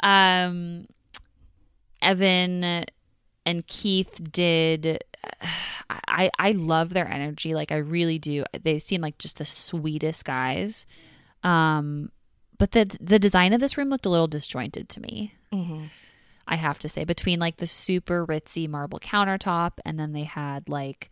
Um, 0.00 0.86
Evan 2.02 2.84
and 3.46 3.66
Keith 3.66 4.20
did. 4.32 5.02
I 5.90 6.30
I 6.38 6.52
love 6.52 6.90
their 6.92 7.08
energy. 7.08 7.54
Like 7.54 7.70
I 7.72 7.76
really 7.76 8.18
do. 8.18 8.44
They 8.62 8.78
seem 8.80 9.00
like 9.00 9.16
just 9.18 9.38
the 9.38 9.44
sweetest 9.44 10.24
guys. 10.24 10.86
Um, 11.42 12.10
but 12.58 12.72
the 12.72 12.96
the 13.00 13.18
design 13.18 13.52
of 13.52 13.60
this 13.60 13.76
room 13.78 13.88
looked 13.90 14.06
a 14.06 14.10
little 14.10 14.26
disjointed 14.28 14.88
to 14.90 15.00
me. 15.00 15.34
Mm-hmm. 15.52 15.84
I 16.46 16.56
have 16.56 16.78
to 16.80 16.88
say, 16.88 17.04
between 17.04 17.40
like 17.40 17.56
the 17.56 17.66
super 17.66 18.26
ritzy 18.26 18.68
marble 18.68 19.00
countertop, 19.00 19.72
and 19.84 19.98
then 19.98 20.12
they 20.12 20.24
had 20.24 20.68
like, 20.68 21.10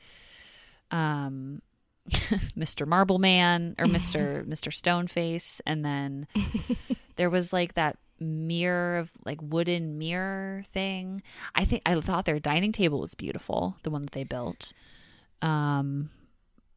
um, 0.90 1.62
Mr. 2.10 2.86
Marble 2.86 3.18
Man 3.18 3.74
or 3.78 3.86
Mr. 3.96 4.44
Mr. 4.46 4.68
Stoneface, 4.70 5.60
and 5.66 5.84
then 5.84 6.26
there 7.16 7.30
was 7.30 7.52
like 7.52 7.74
that 7.74 7.96
mirror 8.20 8.98
of 8.98 9.10
like 9.24 9.38
wooden 9.42 9.98
mirror 9.98 10.62
thing. 10.66 11.22
I 11.54 11.64
think 11.64 11.82
I 11.86 11.98
thought 12.00 12.24
their 12.24 12.38
dining 12.38 12.72
table 12.72 13.00
was 13.00 13.14
beautiful, 13.14 13.76
the 13.84 13.90
one 13.90 14.02
that 14.02 14.12
they 14.12 14.24
built. 14.24 14.72
Um, 15.40 16.10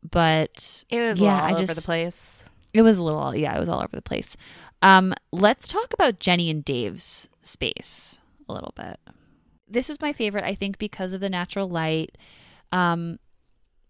but 0.10 0.84
It 0.90 1.02
was 1.02 1.20
Yeah, 1.20 1.34
all 1.40 1.46
I 1.48 1.52
over 1.54 1.62
just- 1.66 1.76
the 1.76 1.82
place. 1.82 2.44
It 2.76 2.82
was 2.82 2.98
a 2.98 3.04
little, 3.04 3.34
yeah, 3.36 3.56
it 3.56 3.60
was 3.60 3.70
all 3.70 3.80
over 3.80 3.96
the 3.96 4.02
place. 4.02 4.36
Um, 4.82 5.14
let's 5.32 5.68
talk 5.68 5.94
about 5.94 6.20
Jenny 6.20 6.50
and 6.50 6.64
Dave's 6.64 7.30
space 7.42 8.22
a 8.50 8.54
little 8.54 8.74
bit. 8.76 9.00
This 9.68 9.90
is 9.90 10.00
my 10.02 10.12
favorite, 10.14 10.44
I 10.44 10.56
think, 10.56 10.78
because 10.78 11.14
of 11.14 11.22
the 11.22 11.30
natural 11.30 11.70
light. 11.70 12.18
Um, 12.72 13.18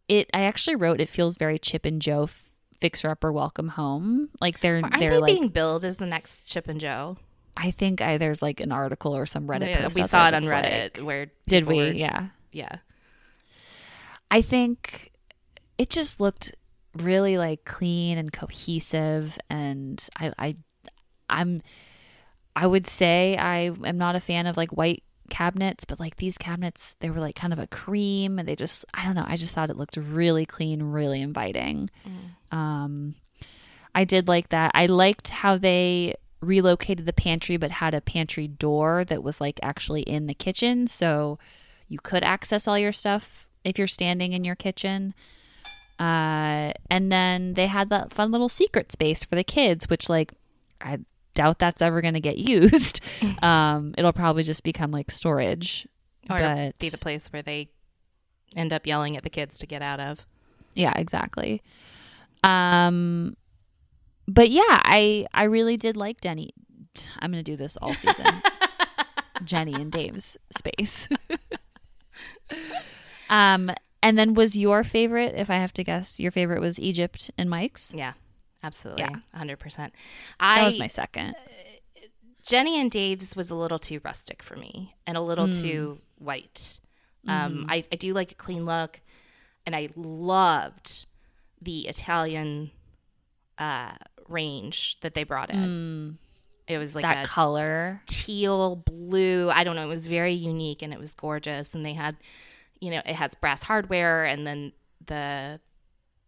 it, 0.07 0.29
I 0.33 0.41
actually 0.43 0.75
wrote, 0.75 1.01
it 1.01 1.09
feels 1.09 1.37
very 1.37 1.57
Chip 1.57 1.83
and 1.85 2.01
Joe 2.01 2.23
f- 2.23 2.51
fixer 2.79 3.09
upper 3.09 3.31
welcome 3.31 3.69
home. 3.69 4.29
Like 4.39 4.59
they're 4.59 4.75
Aren't 4.83 4.99
they're 4.99 5.11
they 5.11 5.17
like, 5.17 5.33
being 5.35 5.47
billed 5.49 5.83
as 5.83 5.97
the 5.97 6.05
next 6.05 6.43
Chip 6.43 6.67
and 6.67 6.79
Joe? 6.79 7.17
I 7.57 7.71
think 7.71 8.01
I, 8.01 8.17
there's 8.19 8.41
like 8.41 8.59
an 8.59 8.71
article 8.71 9.15
or 9.17 9.25
some 9.25 9.47
Reddit 9.47 9.69
Yeah, 9.69 9.81
post. 9.81 9.95
we 9.95 10.03
saw 10.03 10.27
it 10.27 10.33
on 10.35 10.43
Reddit 10.43 10.97
like- 10.99 11.05
where 11.05 11.27
did 11.47 11.65
we? 11.65 11.77
were- 11.77 11.87
yeah. 11.91 12.27
yeah. 12.51 12.77
I 14.29 14.41
think 14.41 15.11
it 15.77 15.89
just 15.89 16.19
looked 16.19 16.53
really 16.95 17.37
like 17.37 17.65
clean 17.65 18.17
and 18.17 18.31
cohesive 18.31 19.37
and 19.49 20.07
I 20.17 20.33
I 20.37 20.55
I'm 21.29 21.61
I 22.55 22.67
would 22.67 22.87
say 22.87 23.37
I 23.37 23.71
am 23.83 23.97
not 23.97 24.15
a 24.15 24.21
fan 24.21 24.47
of 24.47 24.55
like 24.55 24.71
white 24.71 25.03
cabinets, 25.29 25.85
but 25.85 25.99
like 25.99 26.17
these 26.17 26.37
cabinets 26.37 26.95
they 26.99 27.09
were 27.09 27.19
like 27.19 27.35
kind 27.35 27.51
of 27.51 27.59
a 27.59 27.67
cream 27.67 28.39
and 28.39 28.47
they 28.47 28.55
just 28.55 28.85
I 28.93 29.05
don't 29.05 29.15
know, 29.15 29.25
I 29.27 29.37
just 29.37 29.53
thought 29.53 29.69
it 29.69 29.77
looked 29.77 29.97
really 29.97 30.45
clean, 30.45 30.81
really 30.83 31.21
inviting. 31.21 31.89
Um 32.51 33.15
I 33.93 34.03
did 34.03 34.27
like 34.27 34.49
that. 34.49 34.71
I 34.73 34.87
liked 34.87 35.29
how 35.29 35.57
they 35.57 36.15
relocated 36.41 37.05
the 37.05 37.13
pantry 37.13 37.57
but 37.57 37.71
had 37.71 37.93
a 37.93 38.01
pantry 38.01 38.47
door 38.47 39.03
that 39.05 39.23
was 39.23 39.41
like 39.41 39.59
actually 39.63 40.01
in 40.01 40.27
the 40.27 40.33
kitchen 40.33 40.85
so 40.85 41.39
you 41.87 41.97
could 41.97 42.23
access 42.23 42.67
all 42.67 42.77
your 42.77 42.91
stuff 42.91 43.47
if 43.63 43.77
you're 43.79 43.87
standing 43.87 44.33
in 44.33 44.43
your 44.43 44.55
kitchen 44.55 45.13
uh, 45.99 46.71
and 46.89 47.11
then 47.11 47.53
they 47.53 47.67
had 47.67 47.89
that 47.89 48.11
fun 48.11 48.31
little 48.31 48.49
secret 48.49 48.91
space 48.91 49.23
for 49.23 49.35
the 49.35 49.43
kids 49.43 49.89
which 49.89 50.09
like 50.09 50.33
i 50.81 50.97
doubt 51.35 51.59
that's 51.59 51.81
ever 51.81 52.01
going 52.01 52.13
to 52.15 52.19
get 52.19 52.37
used. 52.37 53.01
Um, 53.41 53.93
it'll 53.97 54.13
probably 54.13 54.43
just 54.43 54.63
become 54.63 54.91
like 54.91 55.11
storage. 55.11 55.87
Or 56.29 56.39
but 56.39 56.79
be 56.79 56.89
the 56.89 56.97
place 56.97 57.27
where 57.27 57.41
they 57.41 57.69
end 58.55 58.73
up 58.73 58.87
yelling 58.87 59.17
at 59.17 59.23
the 59.23 59.29
kids 59.29 59.59
to 59.59 59.67
get 59.67 59.81
out 59.81 59.99
of. 59.99 60.25
yeah 60.73 60.93
exactly. 60.95 61.61
Um 62.43 63.35
but 64.27 64.49
yeah 64.49 64.81
i 64.83 65.27
i 65.33 65.43
really 65.43 65.77
did 65.77 65.97
like 65.97 66.21
denny. 66.21 66.51
I'm 67.19 67.31
gonna 67.31 67.43
do 67.43 67.57
this 67.57 67.77
all 67.77 67.93
season. 67.93 68.41
Jenny 69.43 69.73
and 69.73 69.91
dave's 69.91 70.37
space. 70.55 71.09
Um 73.29 73.71
and 74.05 74.17
then 74.17 74.33
was 74.33 74.55
your 74.57 74.83
favorite 74.83 75.33
if 75.35 75.49
i 75.49 75.55
have 75.55 75.73
to 75.73 75.83
guess 75.83 76.19
your 76.19 76.31
favorite 76.31 76.61
was 76.61 76.79
egypt 76.79 77.31
and 77.37 77.49
mike's 77.49 77.93
Yeah, 77.93 78.13
absolutely, 78.63 79.03
Yeah. 79.03 79.15
hundred 79.33 79.59
percent. 79.59 79.93
that 80.39 80.63
was 80.63 80.77
my 80.79 80.87
second 80.87 81.35
Jenny 82.43 82.79
and 82.79 82.91
Dave's 82.91 83.35
was 83.35 83.49
a 83.49 83.55
little 83.55 83.79
too 83.79 83.99
rustic 84.03 84.43
for 84.43 84.55
me 84.55 84.95
and 85.07 85.17
a 85.17 85.21
little 85.21 85.47
Hmm. 85.47 85.61
too 85.61 86.01
white. 86.19 86.79
Um, 87.27 87.65
I, 87.67 87.83
I 87.91 87.95
do 87.95 88.13
like 88.13 88.33
a 88.33 88.35
clean 88.35 88.65
look, 88.67 89.01
and 89.65 89.75
I 89.75 89.89
loved 89.95 91.07
the 91.59 91.87
Italian 91.87 92.69
uh, 93.57 93.93
range 94.29 94.99
that 94.99 95.15
they 95.15 95.23
brought 95.23 95.49
in. 95.49 96.19
It 96.67 96.77
was 96.77 96.93
like 96.93 97.01
that 97.01 97.25
a 97.25 97.27
color 97.27 98.01
teal 98.05 98.75
blue. 98.75 99.49
I 99.49 99.63
don't 99.63 99.75
know. 99.75 99.85
It 99.85 99.89
was 99.89 100.05
very 100.05 100.33
unique 100.33 100.83
and 100.83 100.93
it 100.93 100.99
was 100.99 101.15
gorgeous. 101.15 101.73
And 101.73 101.83
they 101.83 101.93
had, 101.93 102.15
you 102.79 102.91
know, 102.91 103.01
it 103.05 103.15
has 103.15 103.33
brass 103.35 103.63
hardware, 103.63 104.25
and 104.25 104.45
then 104.45 104.73
the 105.05 105.59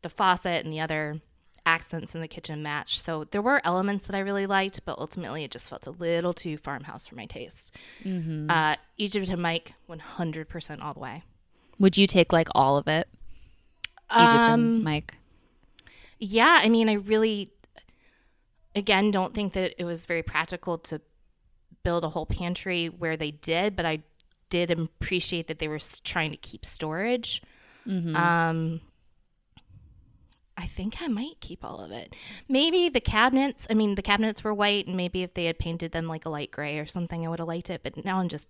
the 0.01 0.09
faucet 0.09 0.63
and 0.63 0.71
the 0.73 0.79
other 0.79 1.19
accents 1.65 2.15
in 2.15 2.21
the 2.21 2.27
kitchen 2.27 2.63
match. 2.63 2.99
So 2.99 3.25
there 3.25 3.41
were 3.41 3.59
elements 3.65 4.05
that 4.07 4.15
I 4.15 4.19
really 4.19 4.45
liked, 4.47 4.85
but 4.85 4.97
ultimately 4.99 5.43
it 5.43 5.51
just 5.51 5.67
felt 5.69 5.85
a 5.85 5.91
little 5.91 6.33
too 6.33 6.57
farmhouse 6.57 7.07
for 7.07 7.15
my 7.15 7.25
taste. 7.25 7.75
Uh, 8.05 8.75
Egypt 8.97 9.27
and 9.29 9.41
Mike, 9.41 9.73
one 9.85 9.99
hundred 9.99 10.47
percent 10.47 10.81
all 10.81 10.93
the 10.93 10.99
way. 11.01 11.23
would 11.79 11.97
you 11.97 12.07
take 12.07 12.31
like 12.31 12.47
all 12.55 12.77
of 12.77 12.87
it 12.87 13.07
egypt 14.09 14.33
and 14.49 14.83
mike 14.83 15.15
Yeah, 16.19 16.59
I 16.63 16.69
mean, 16.69 16.87
I 16.89 16.93
really, 16.93 17.51
again, 18.75 19.11
don't 19.11 19.33
think 19.33 19.53
that 19.53 19.73
it 19.77 19.83
was 19.83 20.05
very 20.05 20.23
practical 20.23 20.77
to 20.79 21.01
build 21.83 22.03
a 22.03 22.09
whole 22.09 22.25
pantry 22.25 22.87
where 22.87 23.17
they 23.17 23.31
did, 23.31 23.75
but 23.75 23.85
I 23.85 23.99
did 24.49 24.71
appreciate 24.71 25.47
that 25.47 25.59
they 25.59 25.67
were 25.67 25.79
trying 26.03 26.31
to 26.31 26.37
keep 26.37 26.65
storage. 26.65 27.41
Um, 27.87 28.81
I 30.57 30.65
think 30.65 31.01
I 31.01 31.07
might 31.07 31.39
keep 31.39 31.63
all 31.63 31.79
of 31.79 31.91
it. 31.91 32.15
Maybe 32.49 32.89
the 32.89 32.99
cabinets. 32.99 33.65
I 33.69 33.73
mean, 33.73 33.95
the 33.95 34.01
cabinets 34.01 34.43
were 34.43 34.53
white, 34.53 34.87
and 34.87 34.97
maybe 34.97 35.23
if 35.23 35.33
they 35.33 35.45
had 35.45 35.57
painted 35.57 35.93
them 35.93 36.07
like 36.07 36.25
a 36.25 36.29
light 36.29 36.51
gray 36.51 36.79
or 36.79 36.85
something, 36.85 37.25
I 37.25 37.29
would 37.29 37.39
have 37.39 37.47
liked 37.47 37.69
it. 37.69 37.81
But 37.83 38.03
now 38.03 38.19
I'm 38.19 38.27
just 38.27 38.47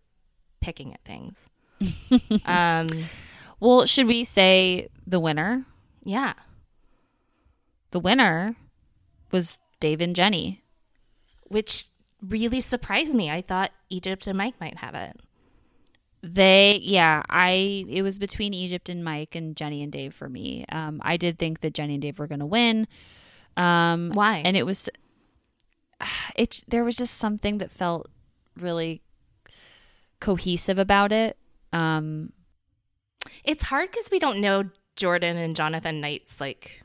picking 0.59 0.93
at 0.93 1.03
things. 1.03 1.45
um, 2.45 2.87
well 3.59 3.85
should 3.85 4.07
we 4.07 4.23
say 4.23 4.87
the 5.05 5.19
winner 5.19 5.63
yeah. 6.03 6.33
the 7.91 7.99
winner 7.99 8.55
was 9.31 9.59
dave 9.79 10.01
and 10.01 10.15
jenny 10.15 10.63
which 11.49 11.85
really 12.21 12.59
surprised 12.59 13.13
me. 13.13 13.29
I 13.29 13.41
thought 13.41 13.71
Egypt 13.89 14.27
and 14.27 14.37
Mike 14.37 14.59
might 14.59 14.77
have 14.77 14.95
it. 14.95 15.19
They, 16.29 16.79
yeah, 16.83 17.23
I, 17.29 17.85
it 17.87 18.01
was 18.01 18.19
between 18.19 18.53
Egypt 18.53 18.89
and 18.89 19.01
Mike 19.01 19.33
and 19.33 19.55
Jenny 19.55 19.81
and 19.81 19.91
Dave 19.91 20.13
for 20.13 20.27
me. 20.27 20.65
Um, 20.69 20.99
I 21.03 21.15
did 21.15 21.39
think 21.39 21.61
that 21.61 21.73
Jenny 21.73 21.93
and 21.93 22.01
Dave 22.01 22.19
were 22.19 22.27
going 22.27 22.41
to 22.41 22.45
win. 22.45 22.85
Um, 23.55 24.11
Why? 24.13 24.41
And 24.43 24.57
it 24.57 24.65
was, 24.65 24.89
it, 26.35 26.63
there 26.67 26.83
was 26.83 26.97
just 26.97 27.15
something 27.17 27.59
that 27.59 27.71
felt 27.71 28.09
really 28.57 29.01
cohesive 30.19 30.77
about 30.79 31.11
it. 31.13 31.37
Um, 31.71 32.33
It's 33.43 33.63
hard 33.63 33.91
because 33.91 34.09
we 34.11 34.19
don't 34.19 34.41
know 34.41 34.65
Jordan 34.97 35.37
and 35.37 35.55
Jonathan 35.55 36.01
Knight's 36.01 36.41
like, 36.41 36.83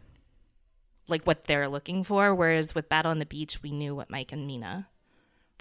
like 1.08 1.24
what 1.24 1.46
they're 1.46 1.68
looking 1.68 2.04
for. 2.04 2.34
Whereas 2.34 2.74
with 2.74 2.88
Battle 2.88 3.10
on 3.10 3.18
the 3.18 3.26
Beach, 3.26 3.62
we 3.62 3.72
knew 3.72 3.94
what 3.94 4.08
Mike 4.10 4.32
and 4.32 4.46
Mina. 4.46 4.88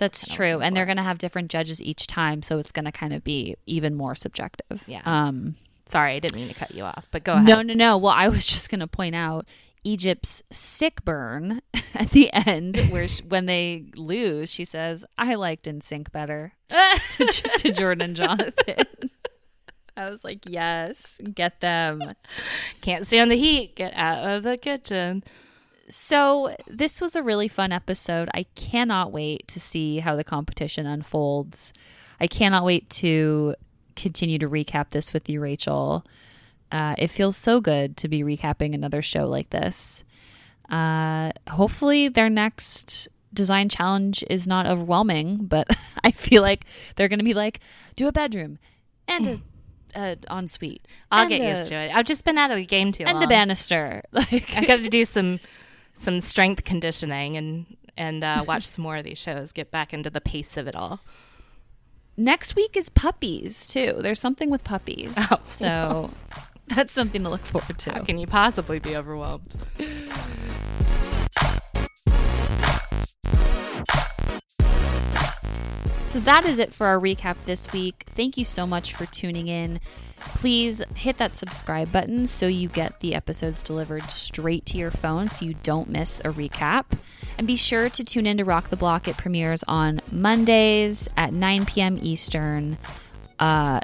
That's 0.02 0.28
true. 0.28 0.62
And 0.62 0.76
they're 0.76 0.88
going 0.88 0.98
to 0.98 1.04
have 1.04 1.20
different 1.20 1.52
judges 1.52 1.80
each 1.80 2.08
time. 2.08 2.42
So 2.42 2.58
it's 2.58 2.72
going 2.72 2.86
to 2.86 2.92
kind 2.92 3.14
of 3.14 3.24
be 3.24 3.56
even 3.68 3.94
more 3.94 4.16
subjective. 4.16 4.84
Yeah. 4.88 5.04
Um, 5.06 5.58
Sorry, 5.86 6.16
I 6.16 6.20
didn't 6.20 6.38
mean 6.38 6.48
to 6.48 6.56
cut 6.56 6.74
you 6.74 6.86
off, 6.86 7.06
but 7.12 7.24
go 7.24 7.34
ahead. 7.34 7.46
No, 7.46 7.62
no, 7.62 7.76
no. 7.76 7.98
Well, 8.00 8.14
I 8.18 8.28
was 8.28 8.44
just 8.48 8.72
going 8.72 8.80
to 8.80 8.88
point 8.88 9.14
out 9.14 9.46
Egypt's 9.84 10.42
sick 10.50 11.06
burn 11.06 11.62
at 11.94 12.10
the 12.10 12.34
end, 12.34 12.78
where 12.90 13.08
sh 13.08 13.22
when 13.30 13.46
they 13.46 13.92
lose, 13.96 14.50
she 14.50 14.66
says, 14.66 15.06
"I 15.20 15.36
liked 15.36 15.66
NSYNC 15.68 16.12
better" 16.12 16.54
to, 16.70 17.26
to 17.28 17.72
Jordan 17.72 18.02
and 18.02 18.16
Jonathan. 18.16 18.86
I 19.96 20.10
was 20.10 20.24
like, 20.24 20.46
"Yes, 20.48 21.22
get 21.32 21.62
them." 21.62 22.16
Can't 22.82 23.06
stand 23.06 23.30
the 23.30 23.38
heat. 23.38 23.76
Get 23.76 23.94
out 23.94 24.28
of 24.28 24.42
the 24.42 24.58
kitchen. 24.58 25.24
So 25.90 26.56
this 26.68 27.02
was 27.02 27.16
a 27.16 27.24
really 27.24 27.48
fun 27.48 27.72
episode. 27.72 28.30
I 28.34 28.44
cannot 28.56 29.12
wait 29.12 29.48
to 29.50 29.60
see 29.60 30.00
how 30.00 30.16
the 30.16 30.24
competition 30.24 30.86
unfolds. 30.86 31.74
I 32.20 32.28
cannot 32.28 32.64
wait 32.64 32.90
to 32.92 33.56
continue 33.96 34.40
to 34.40 34.50
recap 34.50 34.90
this 34.92 35.12
with 35.14 35.28
you, 35.30 35.42
Rachel. 35.42 36.06
Uh, 36.72 36.96
it 36.98 37.08
feels 37.08 37.36
so 37.36 37.60
good 37.60 37.98
to 37.98 38.08
be 38.08 38.24
recapping 38.24 38.74
another 38.74 39.02
show 39.02 39.28
like 39.28 39.50
this. 39.50 40.04
Uh, 40.70 41.32
hopefully, 41.50 42.08
their 42.08 42.30
next 42.30 43.10
design 43.34 43.68
challenge 43.68 44.24
is 44.30 44.48
not 44.48 44.66
overwhelming, 44.66 45.46
but 45.46 45.68
I 46.04 46.12
feel 46.12 46.42
like 46.42 46.66
they're 46.96 47.10
going 47.10 47.20
to 47.20 47.26
be 47.26 47.34
like, 47.34 47.60
do 47.96 48.08
a 48.08 48.12
bedroom 48.12 48.60
and 49.08 49.42
a, 49.96 50.18
a 50.30 50.38
ensuite. 50.38 50.88
I'll 51.12 51.24
and 51.24 51.30
get 51.30 51.42
a- 51.42 51.58
used 51.58 51.70
to 51.70 51.76
it. 51.76 51.94
I've 51.94 52.06
just 52.06 52.24
been 52.24 52.38
out 52.38 52.52
of 52.52 52.58
the 52.58 52.66
game 52.66 52.94
too 52.94 53.04
And 53.04 53.16
long. 53.16 53.24
And 53.24 53.32
a 53.32 53.34
banister. 53.34 54.04
Like, 54.14 54.56
I 54.56 54.64
got 54.64 54.78
to 54.78 54.90
do 54.90 55.04
some 55.04 55.40
some 55.94 56.20
strength 56.22 56.64
conditioning 56.64 57.38
and 57.38 57.66
and 57.98 58.24
uh, 58.24 58.44
watch 58.48 58.66
some 58.66 58.84
more 58.84 58.98
of 58.98 59.04
these 59.04 59.18
shows. 59.18 59.52
Get 59.52 59.70
back 59.72 59.94
into 59.94 60.10
the 60.10 60.22
pace 60.22 60.58
of 60.58 60.68
it 60.68 60.76
all. 60.76 61.02
next 62.18 62.56
week 62.56 62.76
is 62.78 62.90
puppies 62.90 63.66
too. 63.68 63.96
There's 64.00 64.20
something 64.20 64.50
with 64.50 64.64
puppies. 64.64 65.14
Oh. 65.18 65.40
So 65.48 66.12
that's 66.68 66.94
something 66.94 67.24
to 67.24 67.30
look 67.30 67.42
forward 67.46 67.78
to. 67.80 67.92
How 67.94 68.04
can 68.04 68.18
you 68.18 68.28
possibly 68.28 68.80
be 68.80 68.96
overwhelmed? 68.96 69.56
So 76.12 76.20
that 76.20 76.44
is 76.44 76.60
it 76.60 76.74
for 76.74 76.88
our 76.88 77.00
recap 77.00 77.38
this 77.46 77.72
week. 77.72 78.04
Thank 78.08 78.38
you 78.38 78.44
so 78.44 78.68
much 78.68 78.96
for 78.96 79.06
tuning 79.06 79.48
in. 79.48 79.80
Please 80.18 80.82
hit 80.94 81.18
that 81.20 81.38
subscribe 81.38 81.90
button 81.90 82.28
so 82.28 82.48
you 82.48 82.68
get 82.68 83.00
the 83.00 83.16
episodes 83.16 83.64
delivered 83.64 84.12
straight 84.12 84.66
to 84.66 84.78
your 84.78 84.92
phone 84.92 85.32
so 85.32 85.46
you 85.46 85.54
don't 85.64 85.88
miss 85.88 86.20
a 86.20 86.24
recap. 86.30 86.84
And 87.38 87.48
be 87.48 87.56
sure 87.56 87.90
to 87.90 88.04
tune 88.04 88.26
in 88.28 88.36
to 88.40 88.44
Rock 88.44 88.72
the 88.72 88.76
Block. 88.76 89.08
It 89.08 89.16
premieres 89.16 89.64
on 89.70 90.02
Mondays 90.12 91.08
at 91.16 91.32
9 91.32 91.66
p.m. 91.66 91.98
Eastern 92.02 92.78
uh, 93.40 93.80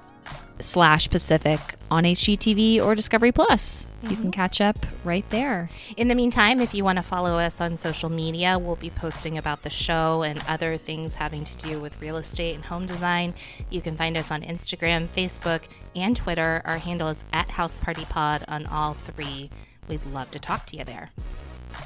slash 0.59 1.09
Pacific 1.09 1.59
on 1.89 2.03
HGTV 2.03 2.81
or 2.83 2.95
Discovery 2.95 3.31
Plus. 3.31 3.85
You 4.03 4.09
can 4.09 4.17
mm-hmm. 4.17 4.29
catch 4.29 4.61
up 4.61 4.85
right 5.03 5.27
there. 5.29 5.69
In 5.95 6.07
the 6.07 6.15
meantime, 6.15 6.61
if 6.61 6.73
you 6.73 6.83
want 6.83 6.97
to 6.97 7.03
follow 7.03 7.37
us 7.39 7.59
on 7.59 7.77
social 7.77 8.09
media, 8.09 8.59
we'll 8.59 8.75
be 8.75 8.89
posting 8.89 9.37
about 9.37 9.63
the 9.63 9.69
show 9.69 10.21
and 10.23 10.41
other 10.47 10.77
things 10.77 11.15
having 11.15 11.43
to 11.45 11.57
do 11.57 11.79
with 11.79 11.99
real 12.01 12.17
estate 12.17 12.55
and 12.55 12.65
home 12.65 12.85
design. 12.85 13.33
You 13.69 13.81
can 13.81 13.95
find 13.95 14.15
us 14.15 14.31
on 14.31 14.41
Instagram, 14.43 15.07
Facebook, 15.09 15.63
and 15.95 16.15
Twitter. 16.15 16.61
Our 16.65 16.77
handle 16.77 17.09
is 17.09 17.23
at 17.33 17.49
House 17.51 17.75
Party 17.77 18.05
Pod 18.05 18.45
on 18.47 18.65
all 18.67 18.93
three. 18.93 19.49
We'd 19.87 20.05
love 20.07 20.31
to 20.31 20.39
talk 20.39 20.65
to 20.67 20.77
you 20.77 20.83
there. 20.83 21.11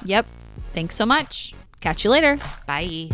Yep. 0.05 0.27
Thanks 0.73 0.95
so 0.95 1.05
much. 1.05 1.53
Catch 1.79 2.03
you 2.03 2.11
later. 2.11 2.37
Bye. 2.67 3.09